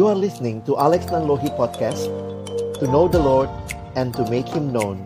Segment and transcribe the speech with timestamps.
[0.00, 2.08] You are listening to Alex Nanlohi Podcast
[2.80, 3.52] To know the Lord
[4.00, 4.96] and to make Him known.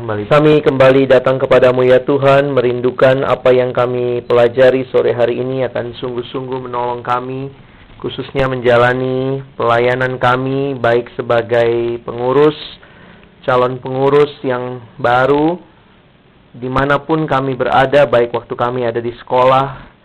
[0.00, 5.92] Kami kembali datang kepadamu ya Tuhan, merindukan apa yang kami pelajari sore hari ini akan
[6.00, 7.52] sungguh-sungguh menolong kami,
[8.00, 12.56] khususnya menjalani pelayanan kami, baik sebagai pengurus,
[13.44, 15.60] calon pengurus yang baru,
[16.56, 19.95] di mana pun kami berada, baik waktu kami ada di sekolah,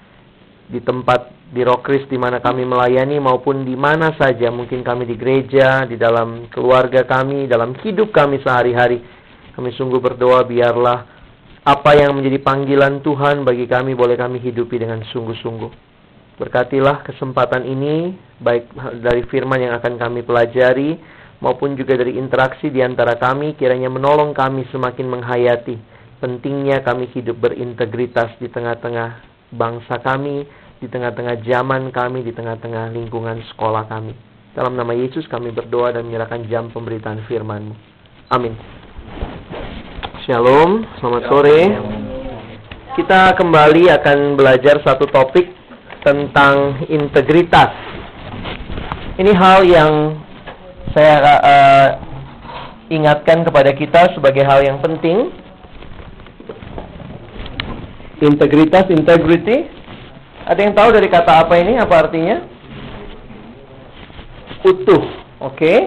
[0.72, 5.20] di tempat di Rokris di mana kami melayani, maupun di mana saja, mungkin kami di
[5.20, 9.04] gereja, di dalam keluarga kami, dalam hidup kami sehari-hari,
[9.52, 11.00] kami sungguh berdoa biarlah
[11.62, 15.92] apa yang menjadi panggilan Tuhan bagi kami boleh kami hidupi dengan sungguh-sungguh.
[16.40, 18.72] Berkatilah kesempatan ini baik
[19.04, 20.98] dari firman yang akan kami pelajari
[21.44, 27.42] maupun juga dari interaksi di antara kami kiranya menolong kami semakin menghayati pentingnya kami hidup
[27.42, 30.46] berintegritas di tengah-tengah bangsa kami,
[30.82, 34.18] di tengah-tengah zaman kami, di tengah-tengah lingkungan sekolah kami.
[34.58, 37.78] Dalam nama Yesus kami berdoa dan menyerahkan jam pemberitaan firman-Mu.
[38.34, 38.58] Amin.
[40.26, 41.62] Shalom, selamat sore.
[42.98, 45.54] Kita kembali akan belajar satu topik
[46.02, 47.78] tentang integritas.
[49.22, 50.18] Ini hal yang
[50.98, 51.90] saya uh,
[52.90, 55.30] ingatkan kepada kita sebagai hal yang penting.
[58.18, 59.81] Integritas, integrity.
[60.46, 61.78] Ada yang tahu dari kata apa ini?
[61.78, 62.42] Apa artinya?
[64.66, 65.04] Utuh.
[65.42, 65.58] Oke.
[65.58, 65.78] Okay.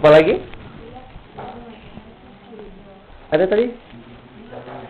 [0.00, 0.34] Apa lagi?
[3.30, 3.66] Ada tadi?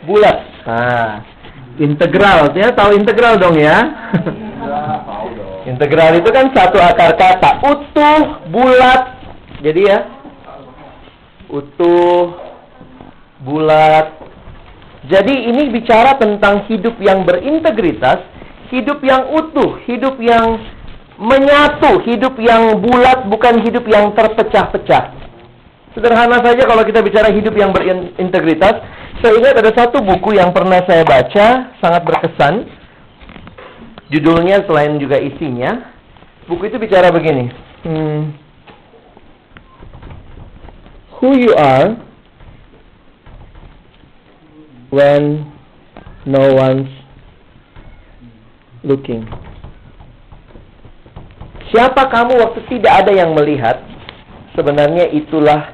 [0.06, 0.38] Bulat.
[0.64, 1.24] Nah,
[1.76, 2.52] integral.
[2.56, 3.76] Ya, tahu integral dong ya?
[5.70, 7.60] integral itu kan satu akar kata.
[7.64, 9.20] Utuh, bulat.
[9.60, 10.08] Jadi ya,
[11.52, 12.32] utuh,
[13.44, 14.16] bulat.
[15.08, 18.24] Jadi ini bicara tentang hidup yang berintegritas,
[18.70, 20.58] hidup yang utuh, hidup yang
[21.20, 25.20] menyatu, hidup yang bulat, bukan hidup yang terpecah-pecah.
[25.92, 28.78] Sederhana saja kalau kita bicara hidup yang berintegritas.
[29.20, 32.64] Saya ingat ada satu buku yang pernah saya baca, sangat berkesan.
[34.08, 35.92] Judulnya selain juga isinya,
[36.48, 37.52] buku itu bicara begini.
[37.84, 38.34] Hmm,
[41.20, 41.94] who you are
[44.90, 45.46] when
[46.26, 46.99] no one's
[48.84, 49.24] looking.
[51.70, 53.78] Siapa kamu waktu tidak ada yang melihat?
[54.58, 55.70] Sebenarnya itulah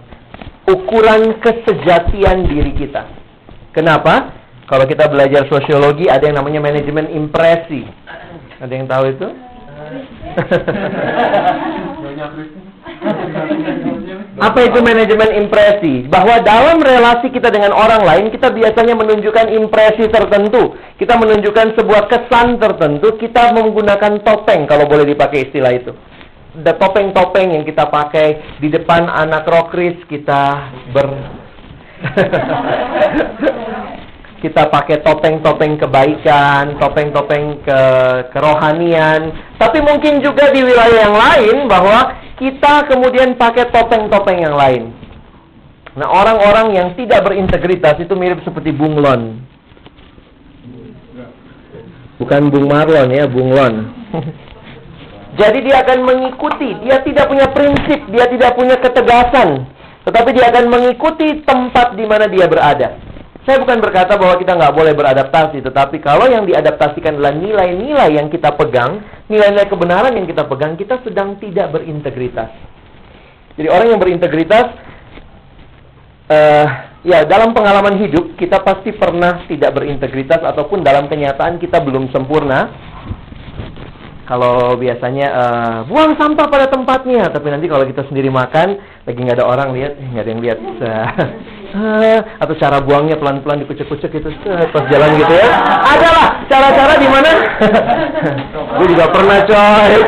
[0.68, 3.08] ukuran kesejatian diri kita.
[3.72, 4.36] Kenapa?
[4.66, 7.86] Kalau kita belajar sosiologi ada yang namanya manajemen impresi.
[8.60, 9.28] Ada yang tahu itu?
[14.46, 16.04] Apa itu manajemen impresi?
[16.06, 20.76] Bahwa dalam relasi kita dengan orang lain, kita biasanya menunjukkan impresi tertentu.
[21.00, 25.92] Kita menunjukkan sebuah kesan tertentu, kita menggunakan topeng kalau boleh dipakai istilah itu
[26.64, 31.12] topeng-topeng yang kita pakai di depan anak rokris kita ber
[34.44, 37.80] kita pakai topeng-topeng kebaikan, topeng-topeng ke
[38.30, 44.92] kerohanian, tapi mungkin juga di wilayah yang lain bahwa kita kemudian pakai topeng-topeng yang lain.
[45.96, 49.40] Nah, orang-orang yang tidak berintegritas itu mirip seperti bunglon.
[52.20, 53.92] Bukan Bung Marlon ya, bunglon.
[55.40, 59.68] Jadi dia akan mengikuti, dia tidak punya prinsip, dia tidak punya ketegasan.
[60.08, 63.05] Tetapi dia akan mengikuti tempat di mana dia berada.
[63.46, 68.26] Saya bukan berkata bahwa kita nggak boleh beradaptasi, tetapi kalau yang diadaptasikan adalah nilai-nilai yang
[68.26, 72.50] kita pegang, nilai-nilai kebenaran yang kita pegang, kita sedang tidak berintegritas.
[73.54, 74.66] Jadi orang yang berintegritas,
[76.26, 76.66] uh,
[77.06, 82.74] ya dalam pengalaman hidup kita pasti pernah tidak berintegritas ataupun dalam kenyataan kita belum sempurna.
[84.26, 88.74] Kalau biasanya uh, buang sampah pada tempatnya, tapi nanti kalau kita sendiri makan,
[89.06, 91.06] lagi nggak ada orang lihat, eh, nggak ada yang lihat, uh,
[92.38, 95.46] atau cara buangnya pelan-pelan dikucek-kucek gitu, uh, pas jalan gitu ya.
[95.82, 97.30] Ada lah cara-cara di mana?
[98.78, 99.92] Gue juga pernah coy.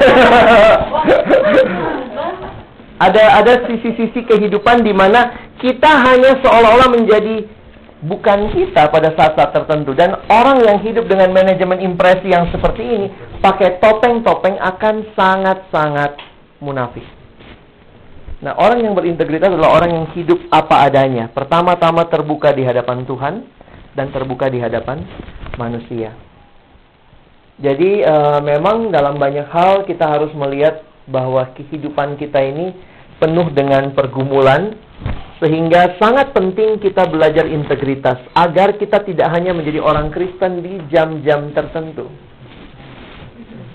[2.99, 5.31] ada ada sisi-sisi kehidupan di mana
[5.63, 7.47] kita hanya seolah-olah menjadi
[8.03, 13.09] bukan kita pada saat-saat tertentu dan orang yang hidup dengan manajemen impresi yang seperti ini
[13.43, 16.15] pakai topeng-topeng akan sangat-sangat
[16.63, 17.18] munafik.
[18.39, 21.27] Nah, orang yang berintegritas adalah orang yang hidup apa adanya.
[21.27, 23.35] Pertama-tama terbuka di hadapan Tuhan
[23.99, 25.03] dan terbuka di hadapan
[25.59, 26.15] manusia.
[27.59, 28.15] Jadi, e,
[28.47, 32.71] memang dalam banyak hal kita harus melihat bahwa kehidupan kita ini
[33.19, 34.79] penuh dengan pergumulan,
[35.43, 41.51] sehingga sangat penting kita belajar integritas agar kita tidak hanya menjadi orang Kristen di jam-jam
[41.51, 42.07] tertentu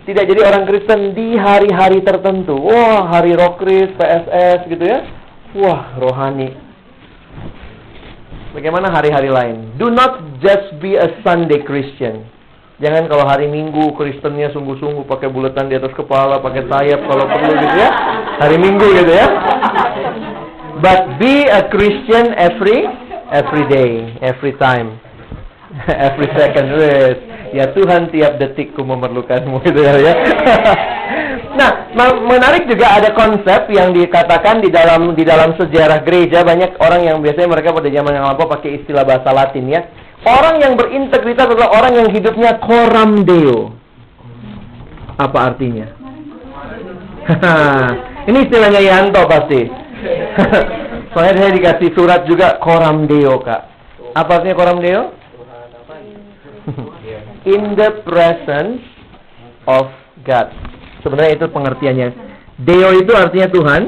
[0.04, 2.60] Tidak jadi orang Kristen di hari-hari tertentu.
[2.60, 5.00] Wah, hari Rokris, PSS gitu ya.
[5.56, 6.52] Wah, rohani.
[8.52, 9.80] Bagaimana hari-hari lain?
[9.80, 12.28] Do not just be a Sunday Christian.
[12.84, 17.54] Jangan kalau hari Minggu Kristennya sungguh-sungguh pakai buletan di atas kepala, pakai sayap kalau perlu
[17.64, 17.90] gitu ya.
[18.44, 19.28] Hari Minggu gitu ya.
[20.84, 22.84] But be a Christian every
[23.32, 25.00] every day, every time,
[25.88, 26.76] every second.
[26.76, 27.33] Yes.
[27.54, 29.94] Ya Tuhan tiap detikku memerlukanmu gitu ya.
[30.02, 30.14] ya.
[31.60, 31.70] nah,
[32.26, 37.18] menarik juga ada konsep yang dikatakan di dalam di dalam sejarah gereja banyak orang yang
[37.22, 39.86] biasanya mereka pada zaman yang lampau pakai istilah bahasa Latin ya.
[40.24, 43.76] Orang yang berintegritas adalah orang yang hidupnya coram deo.
[45.22, 45.88] Apa artinya?
[48.32, 49.68] Ini istilahnya Yanto pasti.
[51.14, 53.62] Soalnya saya dikasih surat juga coram deo, Kak.
[54.18, 55.12] Apa artinya coram deo?
[57.44, 58.84] In the presence
[59.68, 59.92] of
[60.24, 60.48] God.
[61.04, 62.10] Sebenarnya itu pengertiannya.
[62.64, 63.82] Deo itu artinya Tuhan.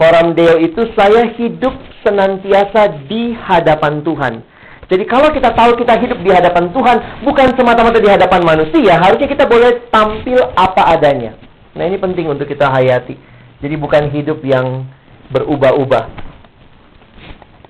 [0.00, 4.40] Coram deo itu saya hidup senantiasa di hadapan Tuhan.
[4.88, 9.28] Jadi kalau kita tahu kita hidup di hadapan Tuhan, bukan semata-mata di hadapan manusia, harusnya
[9.28, 11.36] kita boleh tampil apa adanya.
[11.78, 13.14] Nah ini penting untuk kita hayati.
[13.60, 14.88] Jadi bukan hidup yang
[15.30, 16.29] berubah-ubah.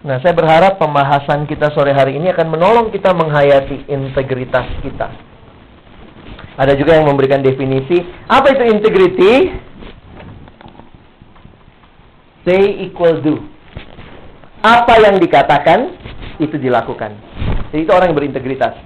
[0.01, 5.13] Nah, saya berharap pembahasan kita sore hari ini akan menolong kita menghayati integritas kita.
[6.57, 9.33] Ada juga yang memberikan definisi, apa itu integrity?
[12.49, 13.45] Say equal do.
[14.65, 15.93] Apa yang dikatakan,
[16.41, 17.13] itu dilakukan.
[17.69, 18.81] Jadi itu orang yang berintegritas.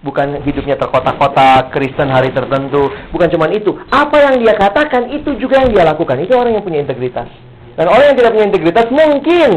[0.00, 2.88] Bukan hidupnya terkotak-kotak, Kristen hari tertentu.
[3.12, 3.76] Bukan cuma itu.
[3.92, 6.16] Apa yang dia katakan, itu juga yang dia lakukan.
[6.24, 7.28] Itu orang yang punya integritas.
[7.76, 9.50] Dan orang yang tidak punya integritas mungkin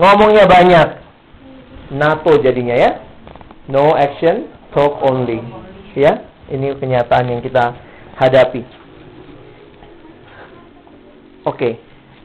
[0.00, 0.88] ngomongnya banyak.
[1.96, 2.90] NATO jadinya ya.
[3.66, 5.42] No action, talk only.
[5.96, 7.74] Ya, ini kenyataan yang kita
[8.20, 8.62] hadapi.
[11.46, 11.56] Oke.
[11.56, 11.72] Okay.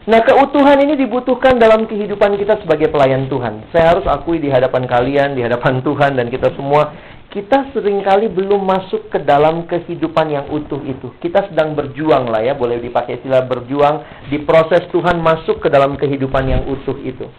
[0.01, 3.69] Nah, keutuhan ini dibutuhkan dalam kehidupan kita sebagai pelayan Tuhan.
[3.69, 6.89] Saya harus akui di hadapan kalian, di hadapan Tuhan dan kita semua,
[7.29, 11.13] kita sering kali belum masuk ke dalam kehidupan yang utuh itu.
[11.21, 15.93] Kita sedang berjuang lah ya, boleh dipakai istilah berjuang di proses Tuhan masuk ke dalam
[16.01, 17.29] kehidupan yang utuh itu.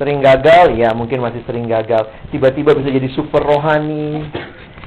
[0.00, 2.08] Sering gagal, ya mungkin masih sering gagal.
[2.32, 4.26] Tiba-tiba bisa jadi super rohani.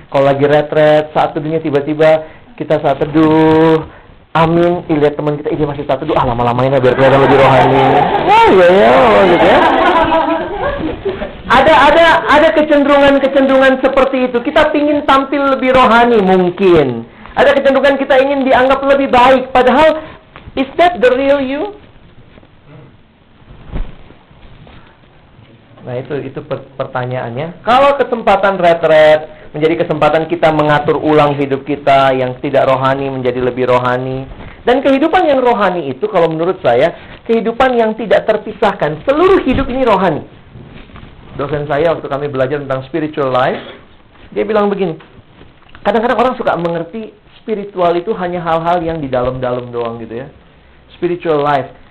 [0.10, 2.26] Kalau lagi retret, saat teduhnya tiba-tiba
[2.56, 3.84] kita saat teduh,
[4.32, 7.86] amin, lihat teman kita, ini masih saat teduh, ah lama-lamain lah biar kelihatan lebih rohani.
[8.28, 8.96] Oh iya ya,
[9.30, 9.60] gitu ya.
[11.46, 14.38] Ada ada ada kecenderungan-kecenderungan seperti itu.
[14.42, 17.06] Kita ingin tampil lebih rohani mungkin.
[17.38, 19.54] Ada kecenderungan kita ingin dianggap lebih baik.
[19.54, 20.02] Padahal,
[20.58, 21.78] is that the real you?
[25.86, 26.42] Nah itu itu
[26.76, 27.62] pertanyaannya.
[27.62, 33.70] Kalau kesempatan retret menjadi kesempatan kita mengatur ulang hidup kita yang tidak rohani menjadi lebih
[33.70, 34.26] rohani.
[34.66, 39.06] Dan kehidupan yang rohani itu kalau menurut saya kehidupan yang tidak terpisahkan.
[39.06, 40.26] Seluruh hidup ini rohani.
[41.38, 43.62] Dosen saya waktu kami belajar tentang spiritual life,
[44.34, 44.98] dia bilang begini.
[45.86, 50.28] Kadang-kadang orang suka mengerti spiritual itu hanya hal-hal yang di dalam-dalam doang gitu ya.
[50.98, 51.85] Spiritual life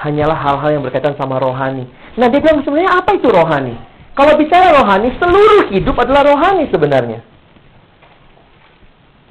[0.00, 1.88] hanyalah hal-hal yang berkaitan sama rohani.
[2.16, 3.74] Nah, dia bilang sebenarnya apa itu rohani?
[4.16, 7.20] Kalau bicara rohani, seluruh hidup adalah rohani sebenarnya.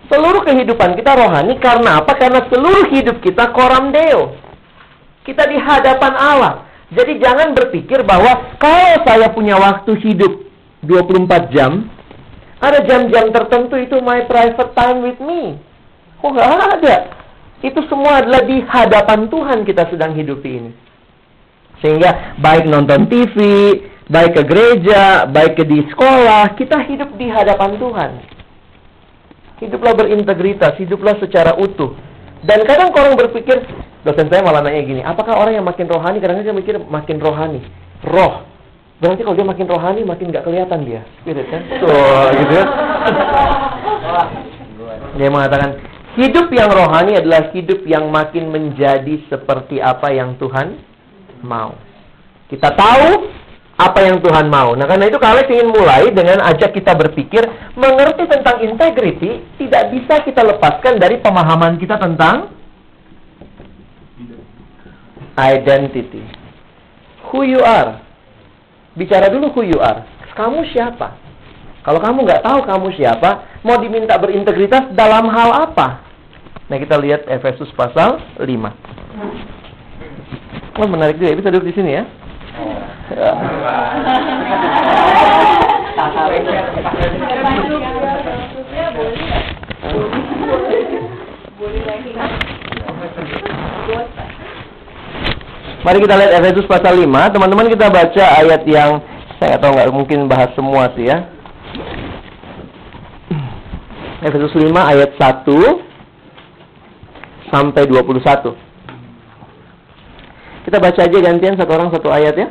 [0.06, 2.13] Seluruh kehidupan kita rohani karena apa?
[2.13, 4.38] Karena seluruh hidup kita koram deo.
[5.25, 6.54] Kita di hadapan Allah.
[6.94, 10.46] Jadi jangan berpikir bahwa kalau saya punya waktu hidup
[10.86, 11.89] 24 jam,
[12.62, 15.58] ada jam-jam tertentu itu my private time with me.
[16.22, 17.25] Oh, nggak ada.
[17.65, 20.69] Itu semua adalah di hadapan Tuhan kita sedang hidup ini.
[21.81, 23.36] Sehingga baik nonton TV,
[24.05, 28.12] baik ke gereja, baik ke di sekolah, kita hidup di hadapan Tuhan.
[29.65, 31.98] Hiduplah berintegritas, hiduplah secara utuh.
[32.45, 33.65] Dan kadang orang berpikir,
[34.05, 37.65] dosen saya malah nanya gini, apakah orang yang makin rohani, kadang-kadang mikir makin rohani.
[38.05, 38.45] Roh.
[39.01, 41.01] Berarti kalau dia makin rohani, makin gak kelihatan dia.
[41.19, 41.62] Spirit kan?
[41.81, 42.65] Tuh, gitu ya.
[45.15, 45.79] Dia mengatakan,
[46.15, 50.79] hidup yang rohani adalah hidup yang makin menjadi seperti apa yang Tuhan
[51.43, 51.75] mau.
[52.48, 53.31] Kita tahu
[53.75, 54.72] apa yang Tuhan mau.
[54.74, 57.43] Nah, karena itu kalian ingin mulai dengan ajak kita berpikir,
[57.75, 62.55] mengerti tentang integrity tidak bisa kita lepaskan dari pemahaman kita tentang
[65.36, 66.24] identity.
[67.31, 68.00] Who you are.
[68.95, 70.07] Bicara dulu who you are.
[70.39, 71.25] Kamu siapa?
[71.86, 76.01] Kalau kamu nggak tahu kamu siapa, mau diminta berintegritas dalam hal apa?
[76.65, 78.42] Nah kita lihat Efesus pasal 5.
[80.75, 82.04] Wah oh, menarik juga, ya, bisa duduk di sini ya.
[95.86, 99.06] Mari kita lihat Efesus pasal 5 Teman-teman kita baca ayat yang
[99.38, 101.35] Saya nggak tahu nggak mungkin bahas semua sih ya
[104.25, 105.46] Efesus 5 ayat 1
[107.53, 108.58] sampai 21.
[110.65, 112.50] Kita baca aja gantian satu orang satu ayat ya.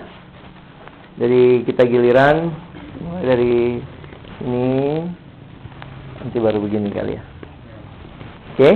[1.19, 2.55] Dari kita giliran
[3.03, 3.83] mulai dari
[4.47, 5.03] ini
[6.23, 7.23] nanti baru begini kali ya.
[8.55, 8.71] Oke,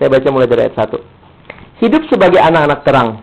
[0.00, 0.96] saya baca mulai dari ayat 1.
[1.84, 3.20] Hidup sebagai anak-anak terang.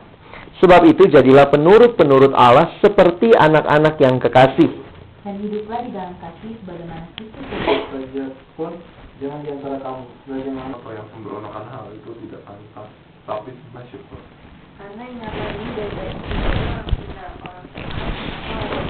[0.61, 4.69] Sebab itu jadilah penurut-penurut Allah seperti anak-anak yang kekasih.
[5.25, 8.33] Dan hiduplah di dalam kasih sebagaimana Kristus
[9.17, 12.89] jangan di antara kamu belajar apa yang pemberontakan hal itu tidak pantas
[13.25, 14.21] tapi bersyukur
[14.77, 18.87] Karena ingatlah ini dari baik orang kita orang kenapa orang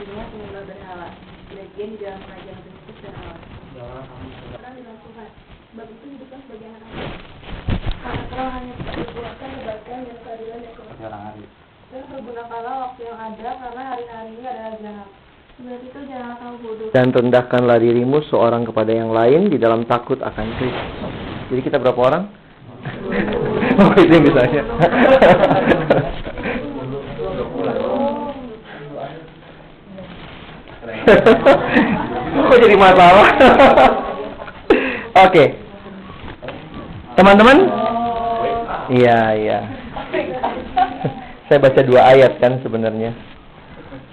[0.00, 1.08] akhirnya penyembah berhala.
[1.50, 3.38] Bagian di dalam kerajaan Kristus dan Allah.
[3.76, 5.30] jangan kamu Orang di dalam Tuhan.
[5.70, 7.12] Sebab itu hiduplah sebagai anak-anak.
[8.00, 11.00] Karena terang hanya dibuatkan kebaikan dan keadilan dan kebenaran.
[11.04, 11.44] jarang hari
[11.90, 15.08] Dan pergunakanlah waktu yang ada karena hari-hari ini adalah jahat.
[16.90, 20.90] Dan rendahkanlah dirimu seorang kepada yang lain di dalam takut akan Kristus.
[21.50, 22.24] Jadi kita berapa orang?
[23.80, 24.62] oh itu yang misalnya.
[32.30, 33.26] Kok jadi masalah?
[35.26, 35.44] Oke.
[37.18, 37.58] Teman-teman?
[38.90, 39.58] Iya, iya.
[41.50, 43.14] Saya baca dua ayat kan sebenarnya.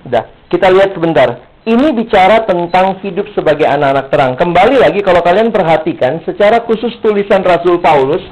[0.07, 1.43] Sudah, kita lihat sebentar.
[1.67, 4.33] Ini bicara tentang hidup sebagai anak-anak terang.
[4.39, 8.23] Kembali lagi kalau kalian perhatikan secara khusus tulisan Rasul Paulus,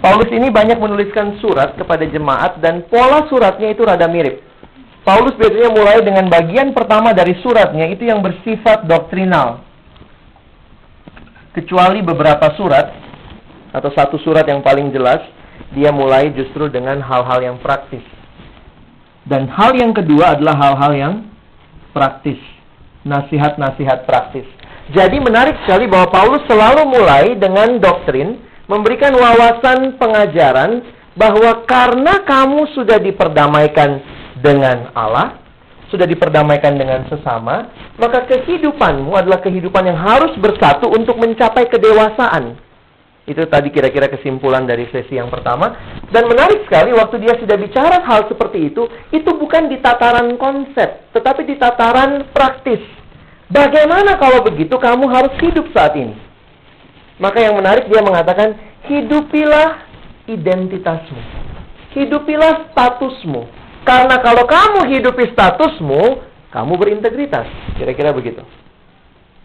[0.00, 4.40] Paulus ini banyak menuliskan surat kepada jemaat dan pola suratnya itu rada mirip.
[5.04, 9.60] Paulus biasanya mulai dengan bagian pertama dari suratnya itu yang bersifat doktrinal.
[11.52, 12.96] Kecuali beberapa surat
[13.76, 15.20] atau satu surat yang paling jelas,
[15.76, 18.19] dia mulai justru dengan hal-hal yang praktis.
[19.30, 21.14] Dan hal yang kedua adalah hal-hal yang
[21.94, 22.42] praktis.
[23.06, 24.44] Nasihat-nasihat praktis.
[24.90, 30.82] Jadi menarik sekali bahwa Paulus selalu mulai dengan doktrin, memberikan wawasan pengajaran
[31.14, 34.02] bahwa karena kamu sudah diperdamaikan
[34.42, 35.38] dengan Allah,
[35.94, 37.70] sudah diperdamaikan dengan sesama,
[38.02, 42.58] maka kehidupanmu adalah kehidupan yang harus bersatu untuk mencapai kedewasaan.
[43.30, 45.70] Itu tadi kira-kira kesimpulan dari sesi yang pertama.
[46.10, 51.14] Dan menarik sekali waktu dia sudah bicara hal seperti itu, itu bukan di tataran konsep,
[51.14, 52.82] tetapi di tataran praktis.
[53.46, 56.18] Bagaimana kalau begitu kamu harus hidup saat ini?
[57.22, 58.58] Maka yang menarik dia mengatakan,
[58.90, 59.86] hidupilah
[60.26, 61.22] identitasmu.
[61.94, 63.46] Hidupilah statusmu.
[63.86, 67.46] Karena kalau kamu hidupi statusmu, kamu berintegritas.
[67.78, 68.42] Kira-kira begitu.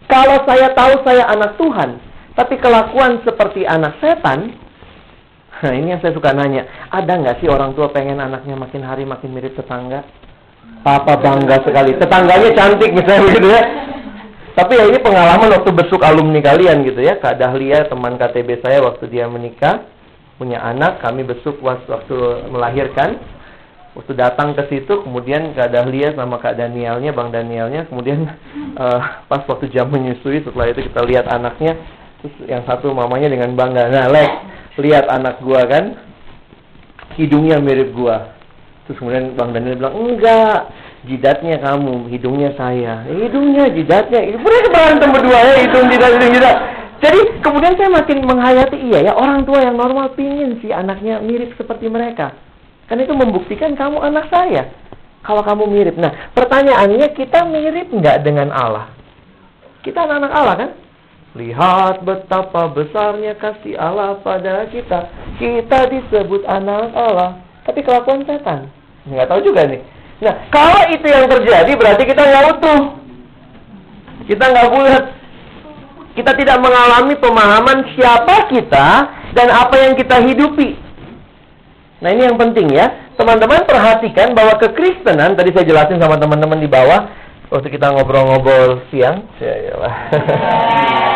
[0.10, 1.98] Kalau saya tahu saya anak Tuhan,
[2.36, 4.54] tapi kelakuan seperti anak setan,
[5.64, 9.08] nah ini yang saya suka nanya, ada nggak sih orang tua pengen anaknya makin hari
[9.08, 10.04] makin mirip tetangga?
[10.84, 13.64] Papa bangga sekali, tetangganya cantik misalnya gitu ya.
[14.56, 18.80] Tapi ya ini pengalaman waktu besuk alumni kalian gitu ya, Kak Dahlia teman KTB saya
[18.84, 19.84] waktu dia menikah,
[20.40, 22.16] punya anak, kami besuk waktu
[22.52, 23.20] melahirkan.
[23.96, 28.28] Waktu datang ke situ, kemudian Kak Dahlia sama Kak Danielnya, Bang Danielnya, kemudian
[28.76, 31.80] uh, pas waktu jam menyusui, setelah itu kita lihat anaknya,
[32.26, 34.34] Terus yang satu mamanya dengan bangga, nah Lex,
[34.82, 35.94] lihat anak gua kan,
[37.22, 38.34] hidungnya mirip gua.
[38.90, 40.74] Terus kemudian Bang Daniel bilang, enggak,
[41.06, 43.06] jidatnya kamu, hidungnya saya.
[43.06, 46.58] Eh, hidungnya, jidatnya, mereka berantem berdua ya, hidung, jidat, hidung, jidat.
[47.06, 51.54] Jadi kemudian saya makin menghayati, iya ya, orang tua yang normal pingin si anaknya mirip
[51.62, 52.34] seperti mereka.
[52.90, 54.74] Kan itu membuktikan kamu anak saya.
[55.22, 55.94] Kalau kamu mirip.
[56.02, 58.90] Nah, pertanyaannya kita mirip nggak dengan Allah?
[59.86, 60.70] Kita anak-anak Allah kan?
[61.36, 65.12] Lihat betapa besarnya kasih Allah pada kita.
[65.36, 67.44] Kita disebut anak Allah.
[67.68, 68.72] Tapi kelakuan setan.
[69.04, 69.84] Nggak tahu juga nih.
[70.24, 72.82] Nah, kalau itu yang terjadi berarti kita nggak utuh.
[74.32, 75.06] Kita nggak bulat.
[76.16, 78.88] Kita tidak mengalami pemahaman siapa kita
[79.36, 80.80] dan apa yang kita hidupi.
[82.00, 83.12] Nah ini yang penting ya.
[83.20, 87.12] Teman-teman perhatikan bahwa kekristenan, tadi saya jelasin sama teman-teman di bawah,
[87.52, 89.28] waktu kita ngobrol-ngobrol siang.
[89.44, 89.56] Ya,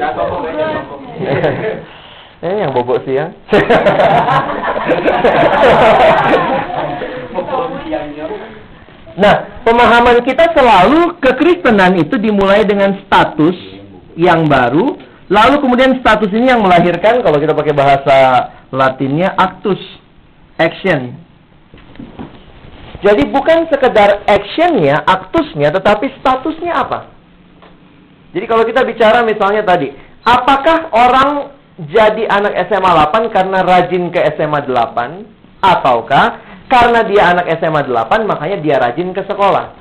[2.40, 3.36] Eh, yang bobok siang.
[9.20, 13.52] nah, pemahaman kita selalu kekristenan itu dimulai dengan status
[14.16, 14.96] yang baru,
[15.28, 18.16] lalu kemudian status ini yang melahirkan kalau kita pakai bahasa
[18.72, 20.00] Latinnya actus,
[20.56, 21.20] action.
[23.04, 27.19] Jadi bukan sekedar actionnya, aktusnya, tetapi statusnya apa?
[28.30, 29.90] Jadi kalau kita bicara misalnya tadi,
[30.22, 31.30] apakah orang
[31.90, 36.40] jadi anak SMA 8 karena rajin ke SMA 8 Ataukah
[36.72, 39.76] karena dia anak SMA 8 makanya dia rajin ke sekolah?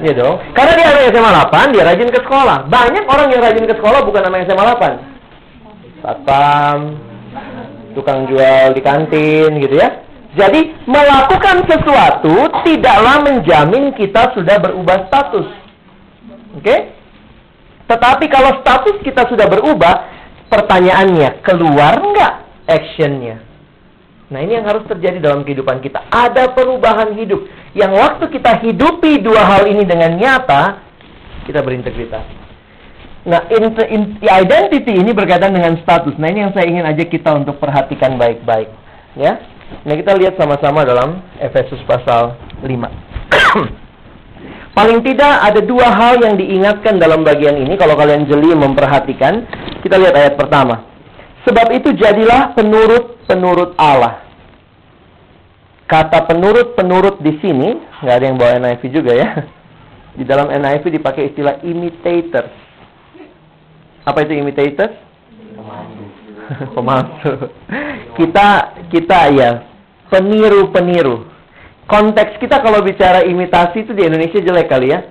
[0.00, 0.40] Iya dong.
[0.56, 2.64] Karena dia anak SMA 8, dia rajin ke sekolah.
[2.68, 6.00] Banyak orang yang rajin ke sekolah bukan anak SMA 8.
[6.00, 6.78] Satpam,
[7.92, 10.00] tukang jual di kantin gitu ya.
[10.36, 15.48] Jadi melakukan sesuatu tidaklah menjamin kita sudah berubah status.
[16.56, 16.76] Oke?
[17.86, 19.94] Tetapi kalau status kita sudah berubah,
[20.50, 22.34] pertanyaannya keluar nggak
[22.66, 23.44] actionnya?
[24.26, 26.02] Nah ini yang harus terjadi dalam kehidupan kita.
[26.10, 27.46] Ada perubahan hidup.
[27.78, 30.82] Yang waktu kita hidupi dua hal ini dengan nyata,
[31.46, 32.26] kita berintegritas.
[33.26, 36.14] Nah, identity ini berkaitan dengan status.
[36.14, 38.70] Nah, ini yang saya ingin ajak kita untuk perhatikan baik-baik.
[39.18, 39.42] Ya.
[39.82, 42.70] Nah, kita lihat sama-sama dalam Efesus pasal 5.
[44.76, 49.48] Paling tidak ada dua hal yang diingatkan dalam bagian ini kalau kalian jeli memperhatikan.
[49.80, 50.84] Kita lihat ayat pertama.
[51.48, 54.20] Sebab itu jadilah penurut-penurut Allah.
[55.88, 59.28] Kata penurut-penurut di sini, nggak ada yang bawa NIV juga ya.
[60.18, 62.52] Di dalam NIV dipakai istilah imitators.
[64.04, 64.92] Apa itu imitators?
[66.76, 67.48] Pemalsu.
[68.20, 69.50] kita kita ya
[70.12, 71.35] peniru-peniru.
[71.86, 75.06] Konteks kita kalau bicara imitasi itu di Indonesia jelek kali ya.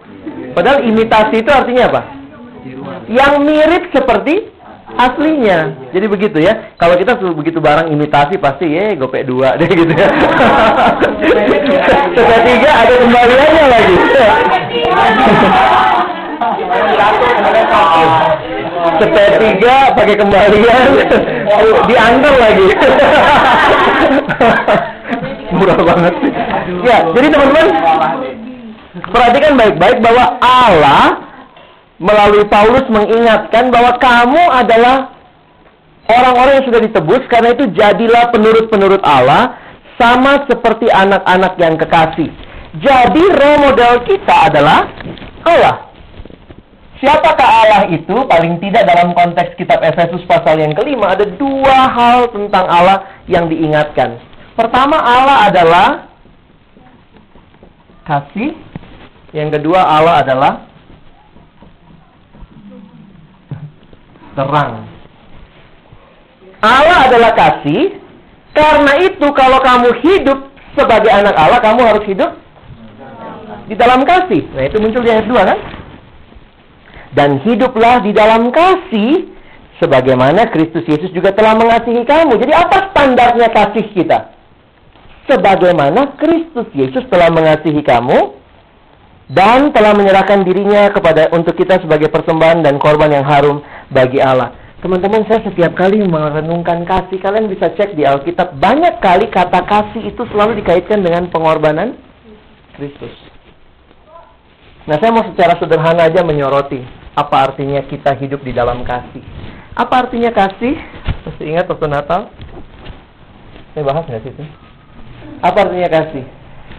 [0.52, 2.02] Padahal imitasi itu artinya apa?
[3.08, 4.52] Yang mirip seperti
[5.00, 5.72] aslinya.
[5.96, 6.76] Jadi begitu ya.
[6.76, 10.10] Kalau kita begitu barang imitasi pasti ya gopek dua deh gitu ya.
[12.12, 13.96] Ketiga ada kembaliannya lagi.
[19.00, 20.88] Sepertiga pakai kembalian
[21.88, 22.68] diantar lagi.
[25.56, 26.32] Murah banget sih.
[26.86, 27.68] Ya, jadi teman-teman
[29.12, 31.26] perhatikan baik-baik bahwa Allah
[32.00, 35.16] melalui Paulus mengingatkan bahwa kamu adalah
[36.12, 39.56] orang-orang yang sudah ditebus karena itu jadilah penurut-penurut Allah
[39.96, 42.30] sama seperti anak-anak yang kekasih.
[42.84, 44.92] Jadi role model kita adalah
[45.48, 45.88] Allah.
[47.00, 48.16] Siapakah Allah itu?
[48.28, 53.48] Paling tidak dalam konteks kitab Efesus pasal yang kelima ada dua hal tentang Allah yang
[53.48, 54.20] diingatkan.
[54.56, 55.88] Pertama Allah adalah
[58.08, 58.56] kasih.
[59.36, 60.54] Yang kedua Allah adalah
[64.40, 64.88] terang.
[66.64, 68.00] Allah adalah kasih.
[68.56, 70.40] Karena itu kalau kamu hidup
[70.80, 72.32] sebagai anak Allah, kamu harus hidup
[73.68, 74.48] di dalam kasih.
[74.56, 75.60] Nah, itu muncul di ayat 2 kan?
[77.12, 79.28] Dan hiduplah di dalam kasih
[79.84, 82.40] sebagaimana Kristus Yesus juga telah mengasihi kamu.
[82.40, 84.35] Jadi apa standarnya kasih kita?
[85.26, 88.38] Sebagaimana Kristus Yesus telah mengasihi kamu
[89.34, 94.54] dan telah menyerahkan dirinya kepada untuk kita sebagai persembahan dan korban yang harum bagi Allah.
[94.86, 100.14] Teman-teman, saya setiap kali merenungkan kasih, kalian bisa cek di Alkitab, banyak kali kata kasih
[100.14, 101.98] itu selalu dikaitkan dengan pengorbanan
[102.78, 103.10] Kristus.
[104.86, 106.86] Nah, saya mau secara sederhana aja menyoroti
[107.18, 109.26] apa artinya kita hidup di dalam kasih.
[109.74, 110.78] Apa artinya kasih?
[111.26, 112.30] Masih ingat waktu Natal?
[113.74, 114.46] Saya bahas nggak sih itu?
[115.42, 116.24] Apa artinya kasih?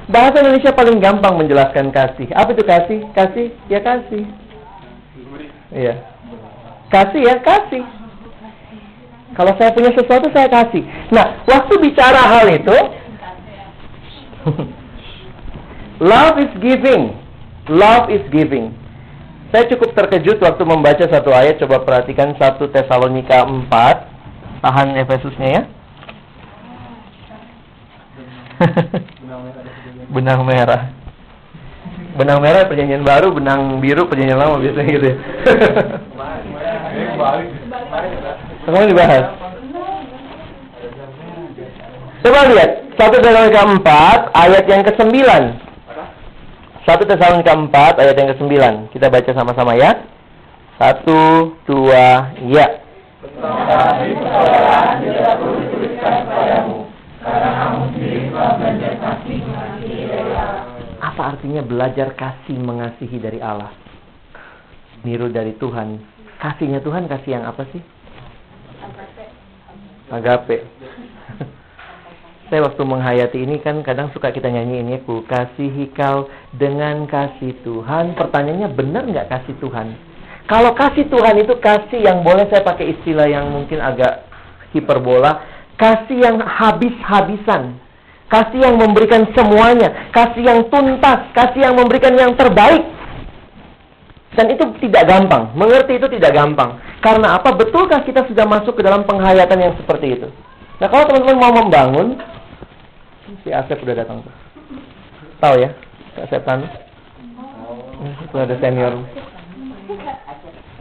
[0.07, 2.31] Bahasa Indonesia paling gampang menjelaskan kasih.
[2.31, 2.99] Apa itu kasih?
[3.11, 4.23] Kasih, ya kasih.
[5.75, 5.95] Iya.
[6.95, 7.83] Kasih ya kasih.
[9.35, 10.87] Kalau saya punya sesuatu saya kasih.
[11.11, 12.79] Nah, waktu bicara hal itu,
[16.11, 17.13] love is giving.
[17.67, 18.71] Love is giving.
[19.51, 21.59] Saya cukup terkejut waktu membaca satu ayat.
[21.59, 24.63] Coba perhatikan 1 Tesalonika 4.
[24.63, 25.63] Tahan Efesusnya ya.
[30.15, 30.93] Benang merah.
[32.17, 35.17] Benang merah perjanjian baru, benang biru perjanjian lama biasanya gitu ya.
[38.65, 39.25] Semua dibahas.
[42.25, 45.15] Coba lihat 1 Tesalonika 4 ayat yang ke-9.
[45.15, 48.55] 1 Tesalonika 4 ayat yang ke-9.
[48.91, 49.95] Kita baca sama-sama ya.
[50.81, 52.67] Satu, dua, ya.
[61.01, 63.73] Apa artinya belajar kasih mengasihi dari Allah?
[65.01, 65.97] Niru dari Tuhan.
[66.37, 67.81] Kasihnya Tuhan kasih yang apa sih?
[70.13, 70.69] Agape.
[72.47, 77.59] Saya waktu menghayati ini kan kadang suka kita nyanyi ini ku kasihi kau dengan kasih
[77.67, 78.15] Tuhan.
[78.15, 79.97] Pertanyaannya benar nggak kasih Tuhan?
[80.47, 84.31] Kalau kasih Tuhan itu kasih yang boleh saya pakai istilah yang mungkin agak
[84.71, 85.43] hiperbola,
[85.75, 87.86] kasih yang habis-habisan.
[88.27, 92.83] Kasih yang memberikan semuanya, kasih yang tuntas, kasih yang memberikan yang terbaik.
[94.35, 96.77] Dan itu tidak gampang, mengerti itu tidak gampang.
[97.01, 97.55] Karena apa?
[97.55, 100.29] Betulkah kita sudah masuk ke dalam penghayatan yang seperti itu?
[100.77, 102.19] Nah kalau teman-teman mau membangun,
[103.47, 104.35] si Asep udah datang tuh.
[105.41, 105.71] Tahu ya,
[106.21, 106.67] Asep Tanu?
[108.27, 108.93] Itu ada senior.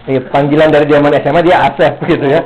[0.05, 2.41] Iya, panggilan dari zaman SMA dia Asep gitu ya.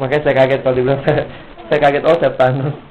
[0.00, 1.02] Makanya saya kaget kalau dibilang
[1.68, 2.87] saya kaget oh Asep Tanu.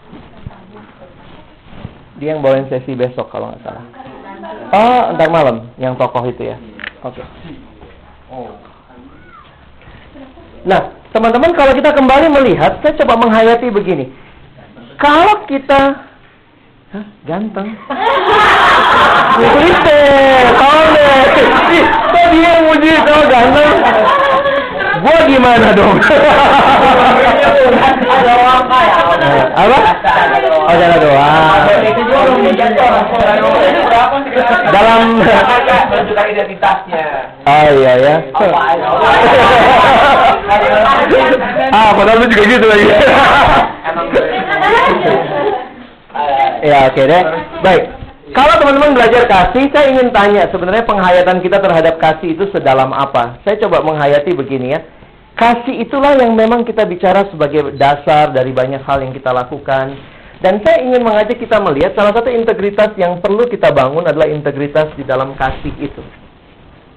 [2.18, 3.86] Dia yang bawain sesi besok kalau nggak salah.
[4.74, 6.58] Oh, ntar malam yang tokoh itu ya.
[7.06, 7.22] Oke.
[10.68, 10.82] Nah,
[11.14, 14.12] teman-teman kalau kita kembali melihat, saya coba menghayati begini.
[14.98, 16.08] Kalau kita
[16.88, 17.76] Hah, ganteng.
[19.36, 20.00] Kulite,
[20.56, 21.24] tahu deh.
[22.16, 23.76] Dia yang muji kau ganteng?
[25.04, 26.00] Gua gimana dong?
[28.18, 29.78] Eh, Apa?
[30.68, 31.70] Oh, jalan doang.
[34.74, 35.22] Dalam
[35.88, 37.06] menunjukkan identitasnya.
[37.46, 38.16] Oh iya ya.
[41.78, 42.88] ah, padahal juga gitu lagi.
[46.68, 47.24] ya, oke deh.
[47.62, 47.84] Baik.
[48.36, 53.40] Kalau teman-teman belajar kasih, saya ingin tanya sebenarnya penghayatan kita terhadap kasih itu sedalam apa?
[53.48, 54.84] Saya coba menghayati begini ya.
[55.38, 59.94] Kasih itulah yang memang kita bicara sebagai dasar dari banyak hal yang kita lakukan.
[60.42, 64.90] Dan saya ingin mengajak kita melihat salah satu integritas yang perlu kita bangun adalah integritas
[64.98, 66.02] di dalam kasih itu.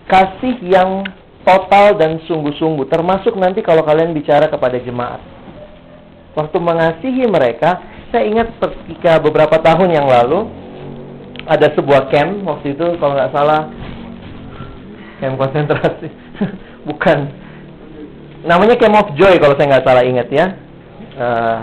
[0.08, 1.04] Kasih yang
[1.44, 5.20] total dan sungguh-sungguh termasuk nanti kalau kalian bicara kepada jemaat.
[6.32, 7.76] Waktu mengasihi mereka
[8.08, 10.48] saya ingat ketika beberapa tahun yang lalu
[11.44, 13.68] ada sebuah camp waktu itu kalau nggak salah
[15.20, 16.08] camp konsentrasi.
[16.88, 17.49] Bukan
[18.44, 20.46] namanya camp of joy kalau saya nggak salah ingat ya
[21.20, 21.58] Eh,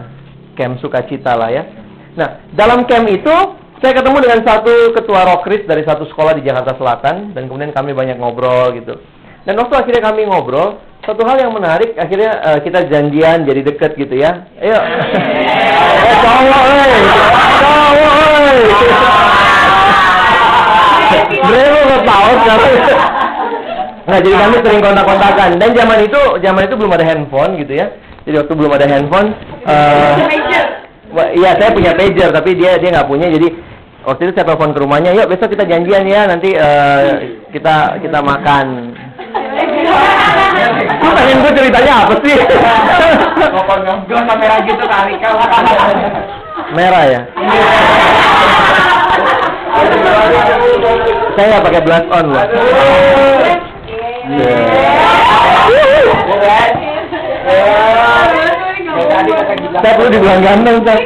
[0.54, 1.66] camp sukacita lah ya
[2.14, 3.36] nah dalam camp itu
[3.82, 7.94] saya ketemu dengan satu ketua rokris dari satu sekolah di Jakarta Selatan dan kemudian kami
[7.94, 8.98] banyak ngobrol gitu.
[9.46, 13.94] Dan waktu akhirnya kami ngobrol, satu hal yang menarik akhirnya eh, kita janjian jadi deket
[14.02, 14.50] gitu ya.
[14.58, 14.82] Ayo.
[14.82, 16.90] eh cowok, eh.
[17.62, 18.66] Cowok, eh.
[22.48, 23.27] Bravo?
[24.08, 27.92] Nah, jadi kami sering kontak-kontakan dan zaman itu zaman itu belum ada handphone gitu ya.
[28.24, 29.36] Jadi waktu belum ada handphone
[29.68, 30.16] eh
[31.08, 33.32] Wah, Iya, saya punya pager, tapi dia dia nggak punya.
[33.32, 33.48] Jadi
[34.04, 37.04] waktu itu saya telepon ke rumahnya, yuk besok kita janjian ya, nanti eh,
[37.56, 38.92] kita kita makan.
[41.00, 42.36] Lu pengen gue ceritanya apa sih?
[43.48, 45.14] Ngobrol kamera gitu kali.
[46.76, 47.22] Merah ya.
[51.38, 52.46] saya nggak pakai blush on loh.
[59.78, 61.00] Saya perlu dibilang ganteng, saya.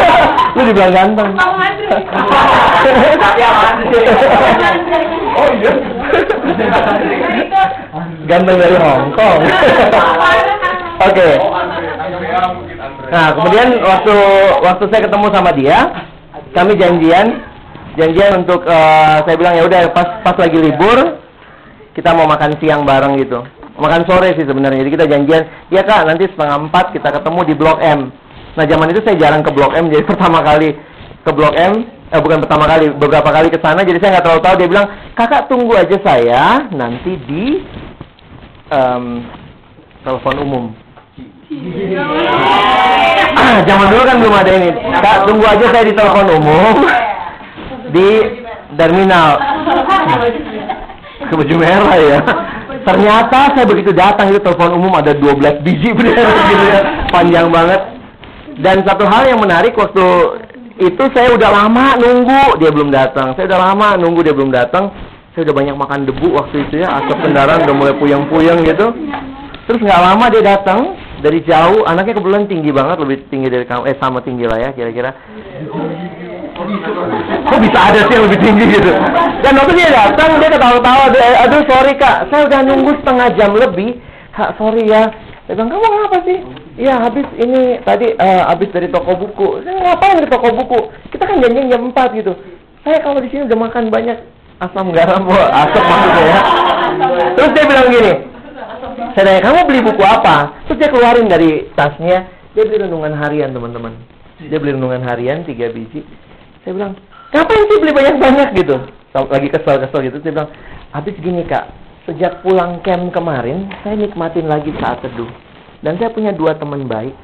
[0.56, 1.30] Lu dibilang ganteng.
[1.36, 1.84] Tapi.
[5.32, 5.72] Oh iya.
[8.24, 9.40] Ganteng dari Hong Kong.
[11.02, 11.28] Oke.
[13.12, 14.16] Nah, kemudian waktu
[14.64, 15.78] waktu saya ketemu sama dia,
[16.56, 17.26] kami janjian
[18.00, 21.20] janjian untuk eh, saya bilang ya udah pas pas lagi libur
[21.92, 23.44] kita mau makan siang bareng gitu.
[23.76, 24.84] Makan sore sih sebenarnya.
[24.84, 28.12] Jadi kita janjian, ya kak nanti setengah empat kita ketemu di Blok M.
[28.52, 30.76] Nah zaman itu saya jarang ke Blok M, jadi pertama kali
[31.24, 34.42] ke Blok M, eh bukan pertama kali, beberapa kali ke sana, jadi saya nggak terlalu
[34.44, 34.54] tahu.
[34.60, 37.44] Dia bilang, kakak tunggu aja saya nanti di
[38.68, 39.04] em,
[40.04, 40.64] telepon umum.
[43.68, 44.70] Zaman dulu kan belum ada ini.
[45.00, 46.74] Kak, tunggu aja saya di telepon umum
[47.92, 48.08] di
[48.76, 49.36] terminal.
[51.32, 52.20] Ke baju merah ya.
[52.84, 57.08] Ternyata saya begitu datang itu telepon umum ada 12 biji bener gitu ya.
[57.08, 57.80] Panjang banget.
[58.60, 60.04] Dan satu hal yang menarik waktu
[60.76, 63.32] itu saya udah lama nunggu dia belum datang.
[63.32, 64.92] Saya udah lama nunggu dia belum datang.
[65.32, 67.00] Saya udah banyak makan debu waktu itu ya.
[67.00, 68.92] Asap kendaraan udah mulai puyeng-puyeng gitu.
[69.64, 71.88] Terus nggak lama dia datang dari jauh.
[71.88, 73.88] Anaknya kebetulan tinggi banget, lebih tinggi dari kamu.
[73.88, 75.16] Eh sama tinggi lah ya kira-kira.
[76.52, 78.92] Kok bisa ada sih yang lebih tinggi gitu?
[79.42, 81.04] Dan waktu dia datang, dia ketawa-tawa.
[81.48, 83.98] Aduh, sorry kak, saya udah nunggu setengah jam lebih.
[84.32, 85.10] Kak, sorry ya.
[85.48, 86.38] Dia bilang, kamu ngapa sih?
[86.78, 89.60] Iya, habis ini tadi eh, habis dari toko buku.
[89.66, 90.80] Saya ngapain di toko buku?
[91.12, 92.32] Kita kan janjian jam 4 gitu.
[92.82, 94.18] Saya kalau di sini udah makan banyak
[94.62, 96.38] asam garam, wah, asam maksudnya ya.
[97.34, 98.12] Terus dia bilang gini,
[99.12, 100.36] saya tanya, kamu beli buku apa?
[100.66, 103.92] Terus dia keluarin dari tasnya, dia beli renungan harian, teman-teman.
[104.42, 106.02] Dia beli renungan harian, tiga biji.
[106.62, 106.94] Saya bilang,
[107.34, 108.76] ngapain sih beli banyak-banyak gitu?
[109.12, 110.50] Lagi kesel-kesel gitu, saya bilang,
[110.94, 111.66] habis gini kak,
[112.06, 115.26] sejak pulang camp kemarin, saya nikmatin lagi saat teduh.
[115.82, 117.18] Dan saya punya dua teman baik,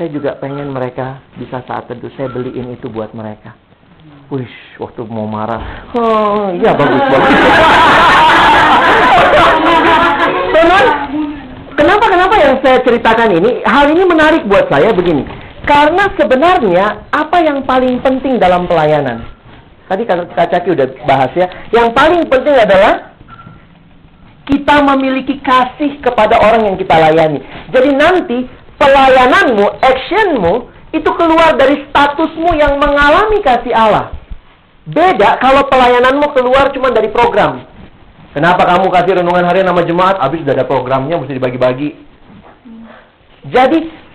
[0.00, 2.08] saya juga pengen mereka bisa saat teduh.
[2.16, 3.52] Saya beliin itu buat mereka.
[4.32, 4.48] Wih,
[4.80, 7.32] waktu mau marah, oh iya bagus bagus.
[10.48, 10.84] Teman,
[11.76, 13.60] kenapa kenapa yang saya ceritakan ini?
[13.64, 15.47] Hal ini menarik buat saya begini.
[15.68, 19.20] Karena sebenarnya apa yang paling penting dalam pelayanan?
[19.84, 21.44] Tadi Kak Caki udah bahas ya.
[21.68, 23.12] Yang paling penting adalah
[24.48, 27.44] kita memiliki kasih kepada orang yang kita layani.
[27.68, 28.38] Jadi nanti
[28.80, 30.54] pelayananmu, actionmu
[30.96, 34.16] itu keluar dari statusmu yang mengalami kasih Allah.
[34.88, 37.68] Beda kalau pelayananmu keluar cuma dari program.
[38.32, 40.16] Kenapa kamu kasih renungan harian nama jemaat?
[40.16, 41.90] Habis sudah ada programnya, mesti dibagi-bagi.
[43.52, 44.07] Jadi,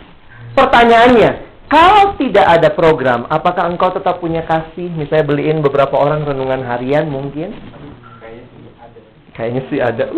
[0.53, 1.31] pertanyaannya,
[1.69, 4.93] kalau tidak ada program, apakah engkau tetap punya kasih?
[4.93, 7.53] Misalnya beliin beberapa orang renungan harian mungkin?
[9.33, 10.05] Kayaknya sih ada.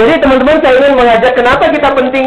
[0.00, 2.26] Jadi teman-teman saya ingin mengajak kenapa kita penting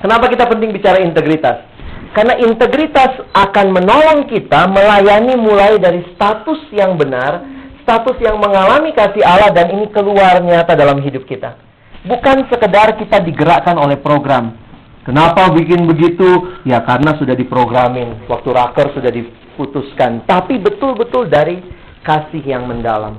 [0.00, 1.66] Kenapa kita penting bicara integritas?
[2.14, 7.44] Karena integritas akan menolong kita melayani mulai dari status yang benar,
[7.84, 11.65] status yang mengalami kasih Allah dan ini keluar nyata dalam hidup kita.
[12.06, 14.54] Bukan sekedar kita digerakkan oleh program.
[15.02, 16.58] Kenapa bikin begitu?
[16.66, 20.26] Ya karena sudah diprogramin, waktu raker sudah diputuskan.
[20.26, 21.62] Tapi betul-betul dari
[22.06, 23.18] kasih yang mendalam.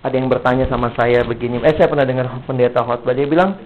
[0.00, 3.58] Ada yang bertanya sama saya begini, eh saya pernah dengar pendeta khotbah dia bilang,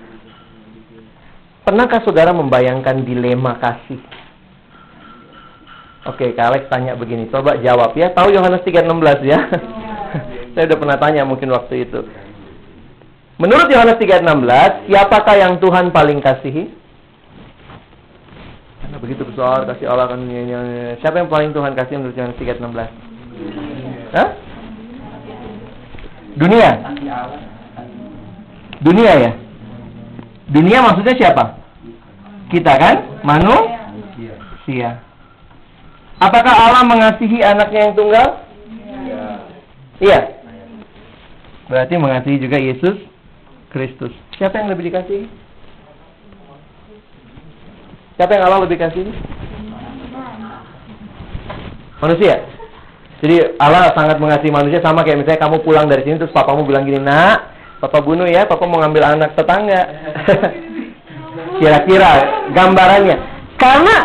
[1.62, 4.02] pernahkah saudara membayangkan dilema kasih?
[6.04, 8.12] Oke, Kak Alex tanya begini, coba jawab ya.
[8.12, 9.38] Tahu Yohanes 3:16 ya?
[10.52, 12.04] saya udah pernah tanya mungkin waktu itu.
[13.34, 16.70] Menurut Yohanes 3:16, siapakah yang Tuhan paling kasihi?
[18.78, 20.22] Karena begitu besar kasih Allah kan
[21.02, 22.86] siapa yang paling Tuhan kasih menurut Yohanes 3:16?
[24.14, 24.28] Hah?
[26.38, 26.70] Dunia.
[28.78, 29.32] Dunia ya.
[30.54, 31.58] Dunia maksudnya siapa?
[32.54, 33.18] Kita kan?
[33.26, 35.02] Manusia.
[36.22, 38.28] Apakah Allah mengasihi anaknya yang tunggal?
[39.98, 40.38] Iya.
[41.66, 43.13] Berarti mengasihi juga Yesus
[43.74, 44.14] Kristus.
[44.38, 45.26] Siapa yang lebih dikasihi?
[48.14, 49.10] Siapa yang Allah lebih kasihi?
[51.98, 52.46] Manusia.
[53.18, 56.86] Jadi Allah sangat mengasihi manusia sama kayak misalnya kamu pulang dari sini terus papamu bilang
[56.86, 57.38] gini, "Nak,
[57.82, 59.82] papa bunuh ya, papa mau ngambil anak tetangga."
[61.58, 62.10] Kira-kira
[62.54, 63.16] gambarannya.
[63.58, 63.96] Karena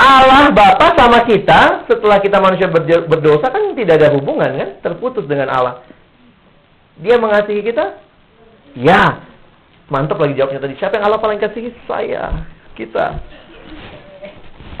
[0.00, 2.68] Allah Bapa sama kita setelah kita manusia
[3.08, 5.84] berdosa kan tidak ada hubungan kan, terputus dengan Allah.
[7.00, 8.03] Dia mengasihi kita?
[8.74, 9.22] Ya.
[9.88, 10.74] Mantap lagi jawabnya tadi.
[10.80, 11.70] Siapa yang Allah paling kasihi?
[11.86, 13.20] Saya, kita.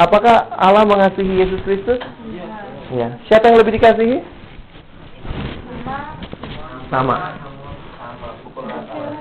[0.00, 2.02] Apakah Allah mengasihi Yesus Kristus?
[2.90, 3.14] Ya.
[3.30, 4.18] Siapa yang lebih dikasihi?
[6.90, 7.38] Sama.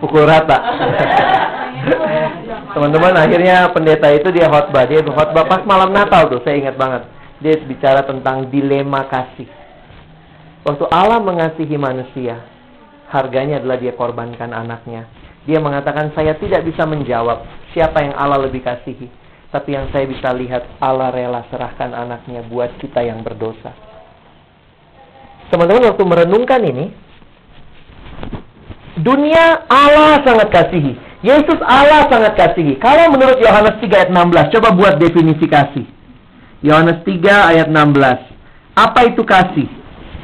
[0.02, 0.58] Pukul rata.
[2.74, 4.90] Teman-teman, akhirnya pendeta itu dia khotbah.
[4.90, 7.06] Dia khotbah pas malam Natal tuh, saya ingat banget.
[7.44, 9.46] Dia bicara tentang dilema kasih.
[10.64, 12.40] Waktu Allah mengasihi manusia,
[13.14, 15.06] harganya adalah dia korbankan anaknya.
[15.46, 17.46] Dia mengatakan, saya tidak bisa menjawab
[17.78, 19.06] siapa yang Allah lebih kasihi.
[19.54, 23.70] Tapi yang saya bisa lihat, Allah rela serahkan anaknya buat kita yang berdosa.
[25.54, 26.86] Teman-teman, waktu merenungkan ini,
[28.98, 30.98] dunia Allah sangat kasihi.
[31.22, 32.82] Yesus Allah sangat kasihi.
[32.82, 35.86] Kalau menurut Yohanes 3 ayat 16, coba buat definisi kasih.
[36.66, 38.76] Yohanes 3 ayat 16.
[38.76, 39.70] Apa itu kasih?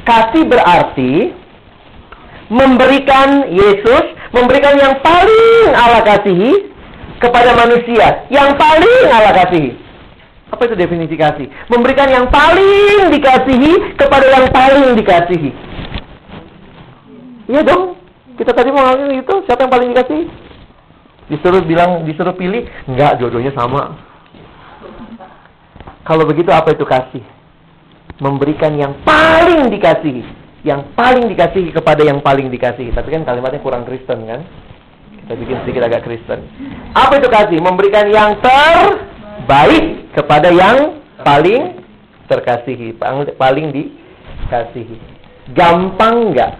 [0.02, 1.39] Kasih berarti
[2.50, 6.74] memberikan Yesus, memberikan yang paling Allah kasihi
[7.22, 9.78] kepada manusia, yang paling Allah kasihi.
[10.50, 11.46] Apa itu definisi kasih?
[11.70, 15.50] Memberikan yang paling dikasihi kepada yang paling dikasihi.
[17.46, 17.94] Iya dong.
[18.34, 20.24] Kita tadi mau ngomongin itu, siapa yang paling dikasihi?
[21.30, 23.94] Disuruh bilang, disuruh pilih, enggak, jodohnya sama.
[26.02, 27.22] Kalau begitu apa itu kasih?
[28.18, 30.39] Memberikan yang paling dikasihi.
[30.60, 32.92] Yang paling dikasihi kepada yang paling dikasihi.
[32.92, 34.44] Tapi kan kalimatnya kurang Kristen kan?
[35.24, 36.44] Kita bikin sedikit agak Kristen.
[36.92, 37.58] Apa itu kasih?
[37.64, 41.80] Memberikan yang terbaik kepada yang paling
[42.28, 42.92] terkasihi.
[43.40, 44.96] Paling dikasihi.
[45.56, 46.52] Gampang nggak?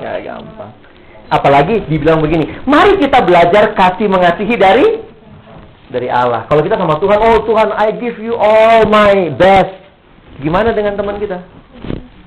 [0.00, 0.72] Nggak gampang.
[1.26, 4.86] Apalagi dibilang begini, mari kita belajar kasih mengasihi dari
[5.90, 6.46] dari Allah.
[6.46, 9.74] Kalau kita sama Tuhan, oh Tuhan, I give you all my best.
[10.38, 11.42] Gimana dengan teman kita?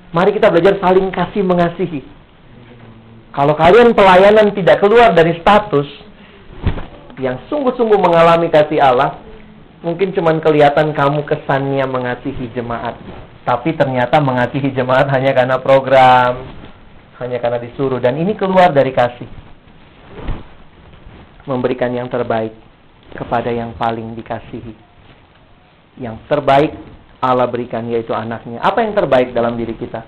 [0.09, 2.01] Mari kita belajar saling kasih mengasihi.
[3.29, 5.85] Kalau kalian pelayanan tidak keluar dari status
[7.21, 9.21] yang sungguh-sungguh mengalami kasih Allah,
[9.85, 12.97] mungkin cuma kelihatan kamu kesannya mengasihi jemaat.
[13.45, 16.57] Tapi ternyata mengasihi jemaat hanya karena program,
[17.21, 19.29] hanya karena disuruh dan ini keluar dari kasih.
[21.45, 22.53] Memberikan yang terbaik
[23.13, 24.73] kepada yang paling dikasihi.
[26.01, 26.73] Yang terbaik
[27.19, 28.63] Allah berikan yaitu anaknya.
[28.63, 30.07] Apa yang terbaik dalam diri kita?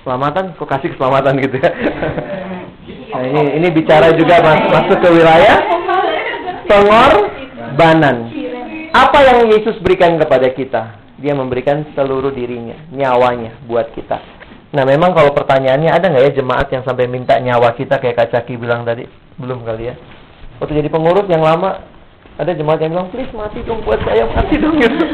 [0.00, 1.70] Keselamatan, kok kasih keselamatan gitu ya?
[3.10, 5.58] Nah, ini ini bicara juga mas- masuk ke wilayah
[6.68, 8.16] pengorbanan.
[8.92, 10.82] Apa yang Yesus berikan kepada kita?
[11.16, 14.20] Dia memberikan seluruh dirinya, nyawanya buat kita.
[14.76, 18.28] Nah, memang kalau pertanyaannya ada nggak ya jemaat yang sampai minta nyawa kita kayak Kak
[18.36, 19.08] Caki bilang tadi?
[19.40, 19.94] Belum kali ya.
[20.60, 21.95] Waktu jadi pengurus yang lama,
[22.36, 24.96] ada jemaat yang bilang, please mati dong buat saya, mati dong gitu.